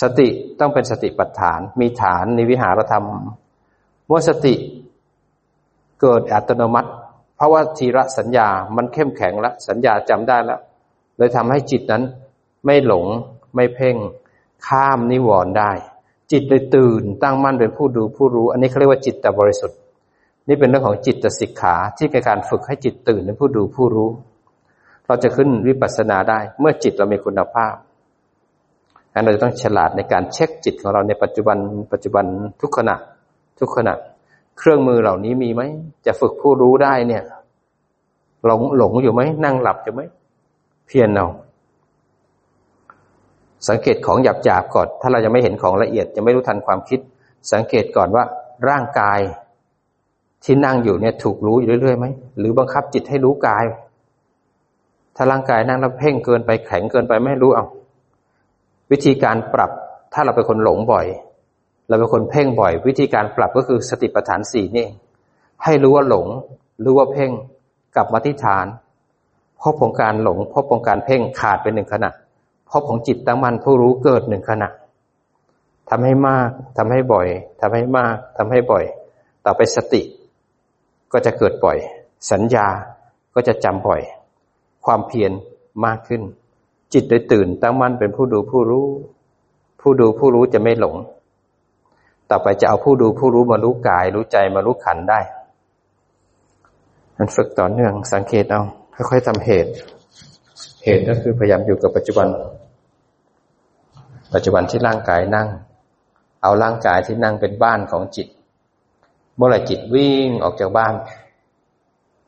[0.00, 0.28] สติ
[0.60, 3.06] ต้องเป็นสติปัฏฐาน มีฐานในวิหารธรรม
[4.06, 4.54] เมื่อสติ
[6.00, 6.90] เกิดอัตโนมัติ
[7.36, 10.60] เพราะว่าทีระสัญญามันเข้มแข็งแล้วสัญญาจำได้แล้ว
[11.18, 12.02] เลยทำให้จิตนั้น
[12.64, 13.06] ไม่หลง
[13.54, 13.96] ไม่เพ่ง
[14.66, 15.72] ข้ามนิวรณ์ได้
[16.32, 19.78] จิตเลยตื่นตั้งมั่นเป็นผู้ดูผู้รู้ อันนี้เขาเรียกว่าจิตตบริสุทธิ์
[20.52, 24.10] นี่เป็นเรื่องของจิตสิกขาที่เป็นการฝึกให้จิตตื่นเป็นผู้ดูผู้รู้
[25.06, 27.74] เราจะขึ้นวิปัสสนาได้ เมื่อจิตเรามีคุณภาพ
[29.24, 31.56] เราจะต้องฉลาดในการเช็คจิตของเราในปัจจุบัน
[31.92, 32.24] ปัจจุบัน
[32.60, 32.96] ทุกขณะ
[33.60, 33.94] ทุกขณะ
[34.58, 35.62] เครื่องมือเหล่านี้มีไหม
[36.06, 37.22] จะฝึกผู้รู้ได้เนี่ย
[38.46, 40.02] หลงหลงอยู่ไหมนั่งหลับอยู่ไหม
[40.86, 41.28] เพียรเอา
[43.68, 47.00] สังเกตของหยาบหยาบก่อน ถ้าเรายังไม่เห็นของละเอียดยังไม่รู้ทันความคิด
[47.52, 48.24] สังเกตก่อนว่า
[48.68, 49.20] ร่างกาย
[50.44, 52.06] ที่นั่งอยู่เนี่ยถูกรู้อยู่เรื่อยๆไหม
[52.38, 53.64] หรือบังคับจิตให้รู้กาย
[55.16, 57.66] ถ้าร่างกายนั่งแล้วเพ่งเกินไปแข็งเกินไปไม่รู้เอา
[58.90, 59.70] วิธีการปรับ
[60.12, 61.06] ถ้าเราเป็นคนหลงบ่อย
[61.88, 64.86] เราเป็นคนเพ่งบ่อย วิธีการปรับก็คือสติปัฏฐานสี่นี่
[65.64, 66.26] ให้รู้ว่าหลง
[66.84, 67.30] รู้ว่าเพ่ง
[67.94, 68.66] กลับมาที่ฐาน
[69.62, 72.10] พบของการหลงพบของการเพ่งขาดเป็นหนึ่งขณะ
[72.70, 74.68] พบของจิตตั้งมั่นผู้รู้เกิดหนึ่งขณะ
[75.90, 77.28] ทำให้มากทำให้บ่อย
[77.60, 78.84] ทำให้มากทำให้บ่อย
[79.44, 80.02] ต่อไปสติ
[81.12, 81.78] ก็จะเกิดบ่อย
[82.30, 82.66] สัญญา
[83.34, 84.00] ก็จะจำบ่อย
[84.84, 85.32] ความเพียร
[85.84, 86.22] มากขึ้น
[86.92, 88.86] จิตโดยตื่นตั้งมั่นเป็นผู้ดูผู้รู้
[89.80, 90.96] ผู้ดูผู้รู้จะไม่หลง
[92.30, 95.20] ต่อไปจะเอาผู้ดูผู้รู้มารู้กาย รู้ใจมารู้ขันได้
[97.18, 98.62] มันฝึกต่อเนื่องสังเกตเอา
[99.10, 99.70] ค่อยๆทำเหตุ
[100.84, 102.28] เหตุก็คือพยายามอยู่กับปัจจุบัน
[104.34, 105.48] ปัจจุบันที่ร่างกายนั่ง
[106.42, 108.28] เอาร่างกายที่นั่งเป็นบ้านของจิต
[109.36, 110.94] เมื่อไรจิตวิ่งออกจากบ้าน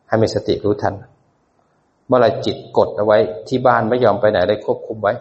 [0.09, 0.95] ให้มีสติรู้ทัน
[2.07, 5.13] เมื่อไรจิตกดเอาไว้ที่บ้านไม่ยอมไปไหนเลยควบคุมไว้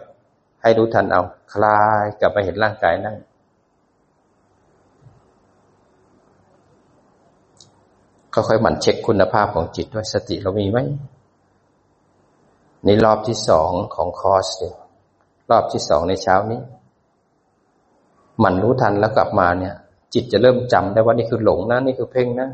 [0.62, 3.16] ให้รู้ทันเอา คลายกลับมาเห็นร่างกายนั่ง
[8.34, 10.78] ค่อยหมั่นเช็คคุณภาพของจิตว่าสติเรามีไหม
[12.84, 14.74] ในรอบที่สองของคอร์สเนี่ย
[15.50, 16.60] รอบที่สองในเช้านี้
[18.38, 19.74] หมั่นรู้ทันแล้วกลับมาเนี่ย
[20.14, 22.48] จิตจะเริ่มจำได้ว่านี่คือหลงนะนี่คือเพ่งนะ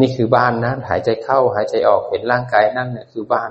[0.00, 3.50] นี่คือบ้านนะหายใจเข้าหายใจออกเห็นร่างกายนั่งเนี่ยคือบ้าน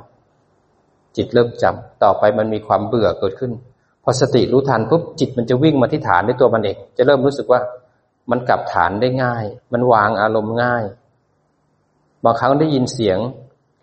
[1.16, 3.52] จิตเริ่มจำต่อไปมันมีความเบื่อเกิดขึ้น
[4.04, 7.62] พอสติรู้ทันปุ๊บจิตมันจะวิ่งมาที่ฐานในตัวมันเอง จะเริ่มรู้สึกว่า
[8.32, 10.84] มันกลับฐานได้ง่าย มันวางอารมณ์ง่าย
[12.24, 13.20] บางครั้งได้ยินเสียง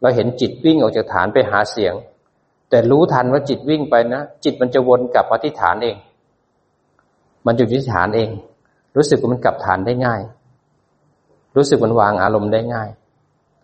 [0.01, 1.95] เราเห็นจิตวิ่งออกจากฐานไปหาเสียง
[2.71, 5.97] แต่รู้ทันว่าจิตวิ่งไปนะ จิตมันจะวนกลับมาที่ฐานเอง
[7.47, 8.31] มันอยู่ที่ฐานเอง
[8.97, 10.21] รู้สึกว่ามันกลับฐานได้ง่าย
[11.57, 12.89] รู้สึกมันวางอารมณ์ได้ง่าย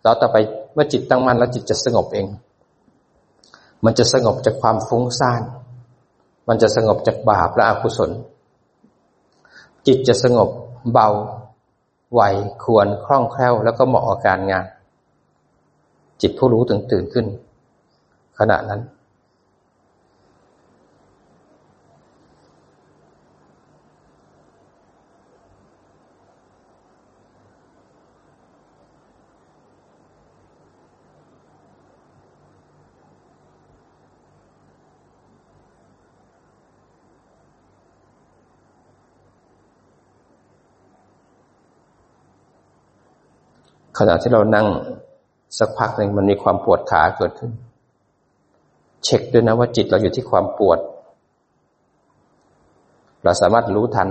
[0.03, 0.37] แล้วต่อไป
[0.73, 2.27] เมื่อจิตตั้งมั่นแล้วจิตจะสงบเอง
[3.85, 5.41] มันจะสงบจากความฟุ้งซ่าน
[6.47, 8.11] มันจะสงบจากบาปและอกุศล
[9.87, 10.49] จิตจะสงบ
[10.91, 11.09] เบา
[12.13, 12.21] ไหว
[12.63, 14.65] ควรคล่องแคล่ว แล้วก็เหมาะกับการงาน
[16.21, 17.25] จิตผู้รู้ถึงตื่นขึ้น
[18.39, 18.81] ขณะนั้น
[43.97, 44.67] ขณะที่เรานั่ง
[45.57, 47.51] สักพักหนึ่งมันมีความปวดขาเกิดขึ้น
[49.03, 50.79] เช็คด้วยนะว่าจิตเราอยู่ที่ความปวด
[53.23, 54.09] เราสามารถรู้ทัน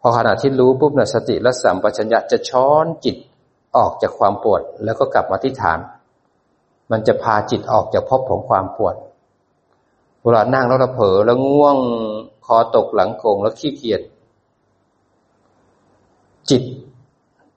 [0.00, 3.16] พอขณะที่รู้ปุ๊บนะสติและสัมปชัญญะจะช้อนจิต
[3.76, 5.78] ออกจากความปวด แล้วก็กลับมาที่ฐาน
[6.90, 8.94] มันจะพาจิตออกจากภพของความปวด
[10.22, 11.76] เวลานั่งแล้วเราเผลอแล้วง่วง
[12.46, 14.00] คอตกหลังโกงแล้วขี้เกียจ
[16.50, 16.62] จิต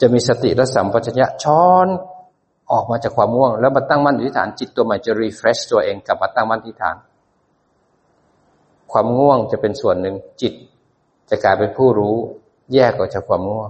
[0.08, 1.88] จะมีสติและสัมปชัญญะช้อน
[2.72, 6.96] ออกมาจากความง่วง แล้วมาตั้งมั่นที่ฐานจิตตัวใหม่จะ refresh ตัวเองกลับมาตั้งมั่นที่ฐาน
[8.92, 10.54] ความง่วงจะเป็นส่วนหนึ่งจิต
[11.30, 12.16] จะกลายเป็นผู้รู้
[12.74, 13.70] แยกออกจากความง่วง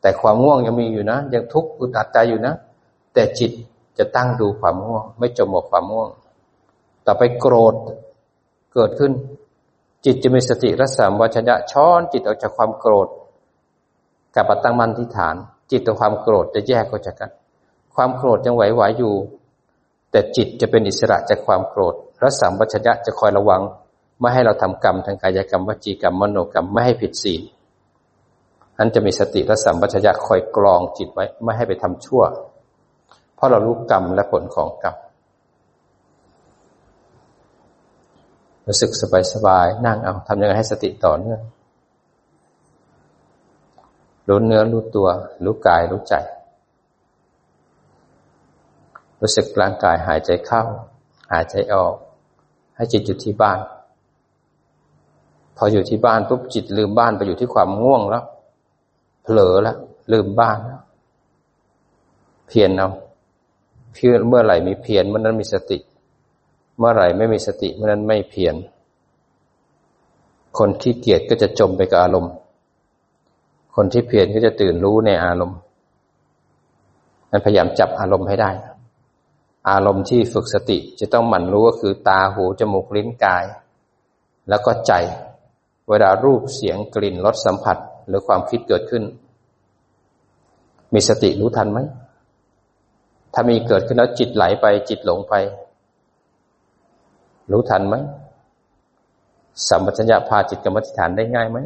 [0.00, 2.54] แต่ความง่วงยังมีอยู่นะ ยังทุกข์อึดอัดใจอยู่นะ
[3.14, 3.50] แต่จิต
[3.98, 6.10] จะตั้งดูความง่วง ไม่จมหมกความง่วง
[7.06, 7.74] ต่อไปโกรธ
[8.72, 9.12] เกิดขึ้น
[10.04, 13.08] จิตจะมีสติและสัมปชัญญะช้อนจิตออกจากความโกรธ
[14.34, 15.36] กลับมาตั้งมั่นที่ฐาน
[15.70, 17.30] จิตกับความโกรธจะแยกออกจากกัน
[17.94, 19.14] ความโกรธยังไหวไหวอยู่
[20.10, 23.62] แต่จิตจะเป็นอิสระจากความโกรธและสัมปชัญญะจะคอยระวัง
[24.20, 27.42] ไม่ให้เราทำกรรมทางกายกรรมวจีกรรมมโนกรรมไม่ให้ผิดศีล
[28.78, 32.22] นั้นจะมีสติและสัมปชัญญะคอยกรองจิตไว้ไม่ให้ไปทำชั่ว
[33.34, 34.96] เพราะเรารู้กรรมและผลของกรรม
[38.66, 38.90] รู้สึก
[39.32, 41.40] สบายๆนั่งเอาทำยังไงให้สติต่อเนื่อง
[44.28, 45.08] รู้เนื้อรู้ตัว
[45.44, 46.14] รู้กายรู้ใจ
[49.20, 50.62] รู้สึกร่างกายหายใจเข้า
[51.32, 51.94] หายใจออก
[52.76, 53.58] ให้จิตอยู่ที่บ้าน
[55.56, 58.24] พออยู่ที่บ้านปุ๊บจิตลืมบ้านไปอยู่ที่ความง่วงแล้ว
[59.22, 59.76] เผลอแล้ว
[60.12, 60.82] ลืมบ้านแล้ว
[62.48, 62.90] เพียนเอา
[63.94, 65.78] เพียนเมื่อไหร่มีเพียนเมื่อนั้นมีสติ
[66.78, 68.54] เมื่อไหร่ไม่มีสติเมื่อนั้นไม่เพียน
[70.58, 72.32] คนที่เกียจก็จะจมไปกับอารมณ์
[73.76, 75.58] คนที่เพียรก็จะตื่นรู้ในอารมณ์
[77.30, 78.50] นั้นพยายามจับอารมณ์ให้ได้
[79.70, 83.44] อารมณ์ที่ฝึกสติจะต้องหมั่นรู้ก็คือตาหูจมูกลิ้นกาย
[84.48, 84.92] แล้วก็ใจ
[85.88, 87.76] เวลารูปเสียงกลิ่นรสสัมผัส
[88.08, 89.04] หรือความคิดเกิดขึ้น
[90.94, 91.78] มีสติรู้ทันไหม
[93.34, 95.34] ถ้ามีเกิดขึ้นแล้วจิตไหลไปจิตหลงไป
[97.50, 97.94] รู้ทันไหม
[99.68, 101.58] สัมปชัญญะพาจิตกรรมฐานได้ง่ายไหม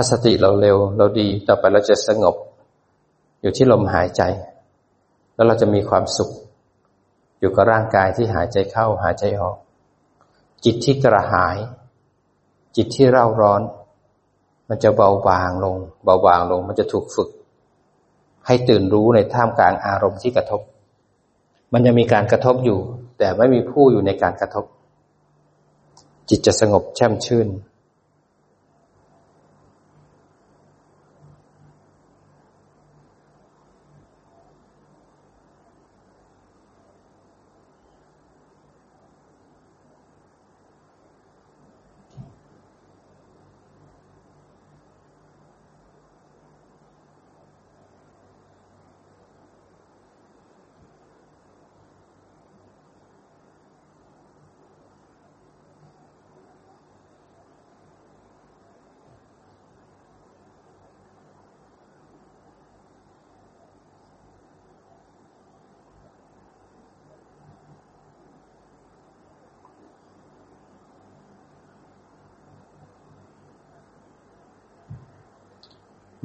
[0.00, 2.36] ถ้าสติเราเร็ว เราดีต่อไปเราจะสงบ
[3.40, 4.22] อยู่ที่ลมหายใจ
[5.34, 6.30] แล้วเราจะมีความสุข
[7.38, 9.56] อยู่กับร่างกายที่หายใจเข้าหายใจออก
[10.64, 11.56] จิตที่กระหาย
[12.76, 13.62] จิตที่เร่าร้อน
[14.68, 17.28] มันจะเบาบางลง เบาบางลง มันจะถูกฝึก
[18.46, 20.60] ให้ตื่นรู้ในท่ามกลางอารมณ์ที่กระทบ
[21.72, 22.78] มันจะมีการกระทบอยู่
[23.18, 24.64] แต่ไม่มีผู้อยู่ในการกระทบ
[26.28, 27.48] จิตจะสงบแช่มชื่น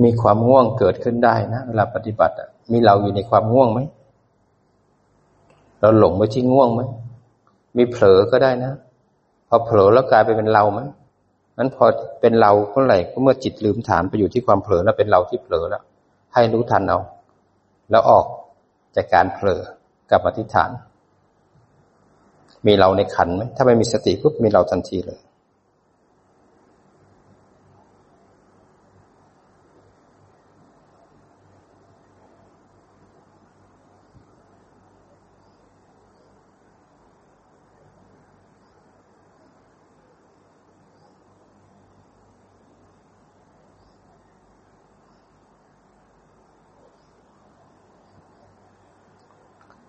[0.04, 2.36] มีความง่วงเกิดขึ้นได้นะเวลาปฏิบัติ
[2.72, 3.80] มีเราอยู่ในความง่วงไหม
[5.82, 6.82] เราหลงไปที่ง่วงไหม
[7.78, 8.74] มีเผลอก็ได้นะ
[9.48, 10.80] พอเผลอแล้วกลายไปเป็นเราไหม
[11.58, 11.86] นั้นพอ
[12.22, 15.84] เป็นเราเมื่อไหร่ก็เมื่อจิตลืมฐานไปอยู่ที่ความเผลอแล้วเป็นเราที่เผลอแล้ว
[16.34, 17.00] ให้รู้ทันเอา
[17.92, 18.26] แล้วออก
[18.96, 19.62] จากการเผลอ
[20.12, 20.70] กับอธิษฐาน
[22.68, 25.20] มีเราในขันไหมถ้าไม่มีสติปุ๊บมีเราทันทีเลย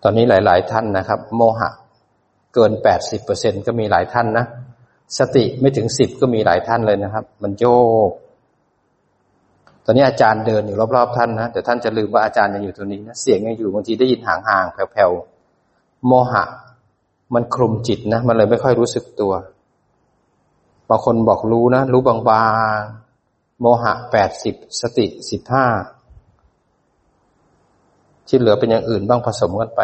[0.07, 1.71] ตอนนี้หลาย ๆ ท่านนะครับ โมหะ
[2.55, 4.47] เกินแปดสิบเปอร์เซ็นก็มีหลายท่านนะ
[5.19, 7.67] สติไม่ถึงสิบก็มีหลายท่านเลยนะครับ มันโย
[8.09, 8.11] ก
[9.85, 16.45] ตอนนี้อาจารย์เดินอยู่รอบ ๆ ท่านนะแต่ท่านจะลืมว่าอาจารย์ยังอยู่ตรงนี้นะเสียงยังอยู่บางทีได้ยินห่างๆแผ่วๆโมหะ
[17.35, 19.33] มันคลุมจิตนะมันเลยไม่ค่อยรู้สึกตัว
[20.89, 22.17] บางคนบอกรู้นะ รู้บา
[22.79, 25.67] งๆโมหะแปดสิบสติสิบห้า
[28.29, 29.83] ที่เหลือเป็นอย่างอื่นบ้างผสมกันไป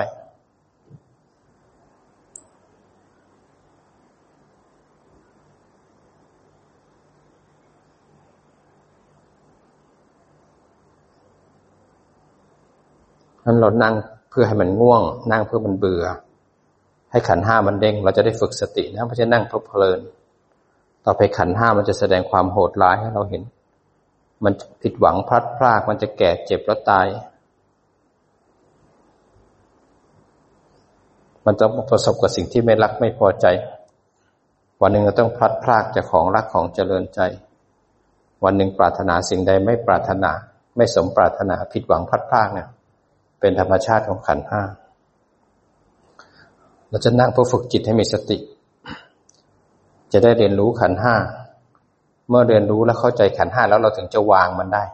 [13.45, 13.95] นั้นเรานั่ง
[14.31, 16.05] เพื่อให้มันง่วง นั่งเพื่อมันเบื่อ
[17.11, 20.01] ให้ขันห้ามันเด้ง เราจะได้ฝึกสตินะไม่ใช่นั่งเพลิน
[21.05, 23.43] ต่อไปขันห้ามันจะแสดงความโหดร้ายให้เราเห็น
[24.45, 27.07] มันผิดหวังพลัดพราก มันจะแก่เจ็บแล้วตาย
[31.47, 33.47] มันต้องประสบกับสิ่งที่ไม่รักไม่พอใจ
[34.81, 37.21] วันหนึ่งเราต้องพลัดพรากจากของรักของเจริญใจ
[38.45, 40.31] วันหนึ่งปรารถนาสิ่งใดไม่ปรารถนา
[40.77, 42.69] ไม่สมปรารถนาผิดหวังพลัดพรากเนี่ย
[43.41, 44.63] เป็นธรรมชาติของขันห้า
[46.89, 48.39] เราจะนั่งเพื่อฝึกจิตให้มีสติ
[50.13, 51.15] จะได้เรียนรู้ขันห้า
[52.29, 54.85] เมื่อเรียนรู้และเข้าใจขันห้าแล้วเราถึงจะวางมันได้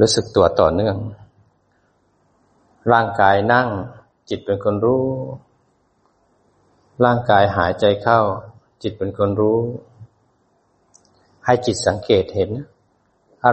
[0.00, 0.96] รู้สึกตัวต่อเนื่อง
[2.92, 3.68] ร่างกายนั่ง
[4.28, 5.04] จิตเป็นคนรู้
[7.04, 8.20] ร่างกายหายใจเข้า
[8.82, 9.58] จิตเป็นคนรู้
[11.44, 12.50] ให้จิตสังเกตเห็น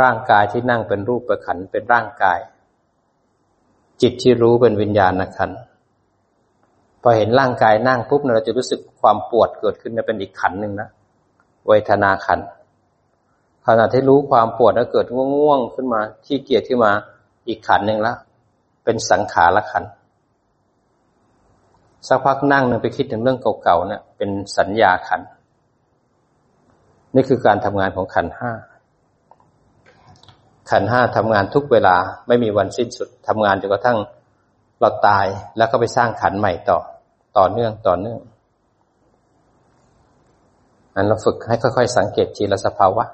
[0.04, 2.40] ร่างกายที่นั่งเป็นรูปประขันเป็นร่างกาย
[4.02, 5.52] จิตที่รู้เป็นวิญญาณขัน
[7.02, 10.90] พอเห็นร่างกายนั่งปุ๊บเราจะรู้สึกความปวดเกิดขึ้นเป็นอีกขันหนึ่งนะ
[11.68, 12.40] เวทนาขัน
[13.68, 15.06] ขณะที่รู้ความปวดแล้วเกิด
[15.36, 16.92] ง่วงๆขึ้นมาที่เกียดขึ้นมา
[17.48, 18.14] อีกขันหนึ่งละ
[18.84, 19.84] เป็นสังขารละขัน
[22.08, 25.22] สักพักนั่งนึงไปคิดถึงเรื่องเก่าๆเนี่ยเป็นสัญญาขัน
[27.16, 28.52] นี่คือการทำงานของขันห้า
[30.72, 31.96] ขันห้าทำงานทุกเวลา
[32.28, 33.98] ไม่มีวันสิ้นสุดทำงานจนกระทั่ง
[34.80, 35.26] เราตาย
[35.58, 36.80] แล้วก็ไปสร้างขันใหม่ต่อ
[37.38, 38.20] ต่อเนื่องต่อเนื่อง
[40.96, 43.06] อันเราฝึกให้ค่อยๆ สังเกตทีละสภาวะ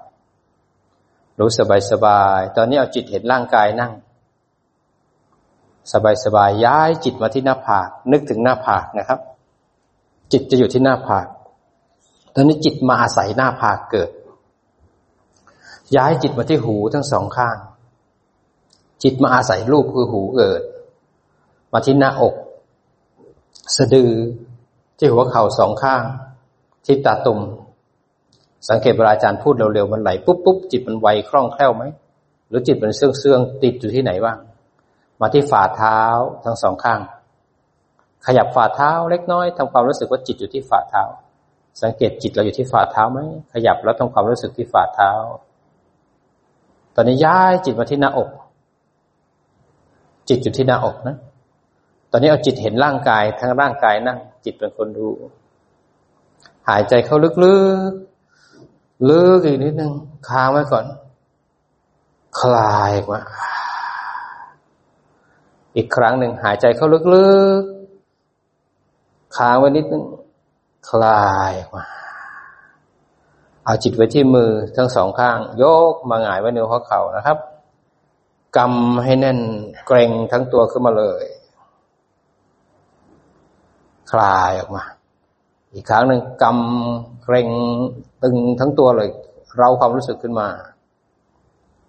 [1.40, 1.50] รู้
[1.92, 3.92] สบายๆตอนนี้เอาจิตเห็นร่างกายนั่ง
[6.26, 9.20] สบายๆย้ายจิตมาที่หน้าผากนึกถึงหน้าผากนะครับ
[10.32, 11.28] จิตจะอยู่ที่หน้าผาก
[12.34, 14.10] ตอนนี้จิตมาอาศัยหน้าผากเกิด
[15.96, 17.58] ย้ายจิตมาที่หูทั้งสองข้าง
[19.04, 20.62] จิตมาอาศัยรูปคือหูเกิด
[21.74, 22.36] มาที่หน้าอก
[23.76, 24.12] สะดือ
[24.98, 26.04] ที่หัวเข่าสองข้าง
[26.86, 27.40] ที่ตาตุ่ม
[28.70, 31.84] สังเกตเวลาอาจารย์พูดเร็วๆมันไหลปุ๊บปุ๊บจิตมันไวคล่องแคล่วไหม
[32.50, 34.38] หรือจิตมันเสื่องเสื่องติดอยู่ที่ไหนบ้าง
[35.22, 36.00] มาที่ฝ่าเท้า
[36.44, 37.00] ทั้งสองข้าง
[38.26, 41.04] ขยับฝ่าเท้าเล็กน้อยทำความรู้สึกว่าจิตอยู่ที่ฝ่าเท้า
[41.82, 43.20] สังเกตจิตเราอยู่ที่ฝ่าเท้าไหม
[43.54, 45.12] ขยับแล้วทำความรู้สึกที่ฝ่าเท้า
[46.96, 48.30] ตอนนี้ย้ายจิตมาที่หน้าอก
[50.30, 51.18] จิตอยู่ที่หน้าอกนะ
[52.12, 55.08] ตอนนี้เอาจิตเห็นร่างกายทั้งร่างกายนั่ง จิตเป็นคนดู
[56.70, 57.56] หายใจเข้าลึ
[57.90, 58.13] กๆ
[59.10, 59.94] ลึกอีกนิดนึง
[60.30, 60.86] ค้างไว้ก่อน
[62.40, 63.20] คลายมา
[65.76, 67.32] อีกครั้งหนึ่งหายใจเข้าลึ
[67.62, 70.04] กๆ ค้างไว้นิดนึง
[70.90, 71.84] คลายมา
[73.66, 77.38] เอาจิตไว้ที่มือทั้งสองข้าง ยกมาหงายไว้ในหัวเข่านะครับ
[78.58, 79.40] กำให้แน่น
[79.88, 81.26] เกรงทั้งตัวขึ้นมาเลย
[84.12, 84.84] คลายออกมา
[85.74, 87.50] อีกครั้งหนึ่งกำเกรง
[88.24, 89.10] ตึงทั้งตัวเลย
[89.58, 90.50] เราความรู้สึกขึ้นมา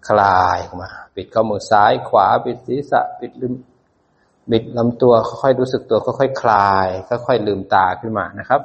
[0.09, 3.55] คลายออกมา ปิดข้อมือซ้ายขวา ปิดศีรษะ ปิดลืม
[4.51, 5.13] บิดลำตัว
[5.43, 6.89] ค่อยๆรู้สึกตัวค่อยๆคลาย
[7.27, 8.61] ค่อยๆลืมตาขึ้นมานะครับ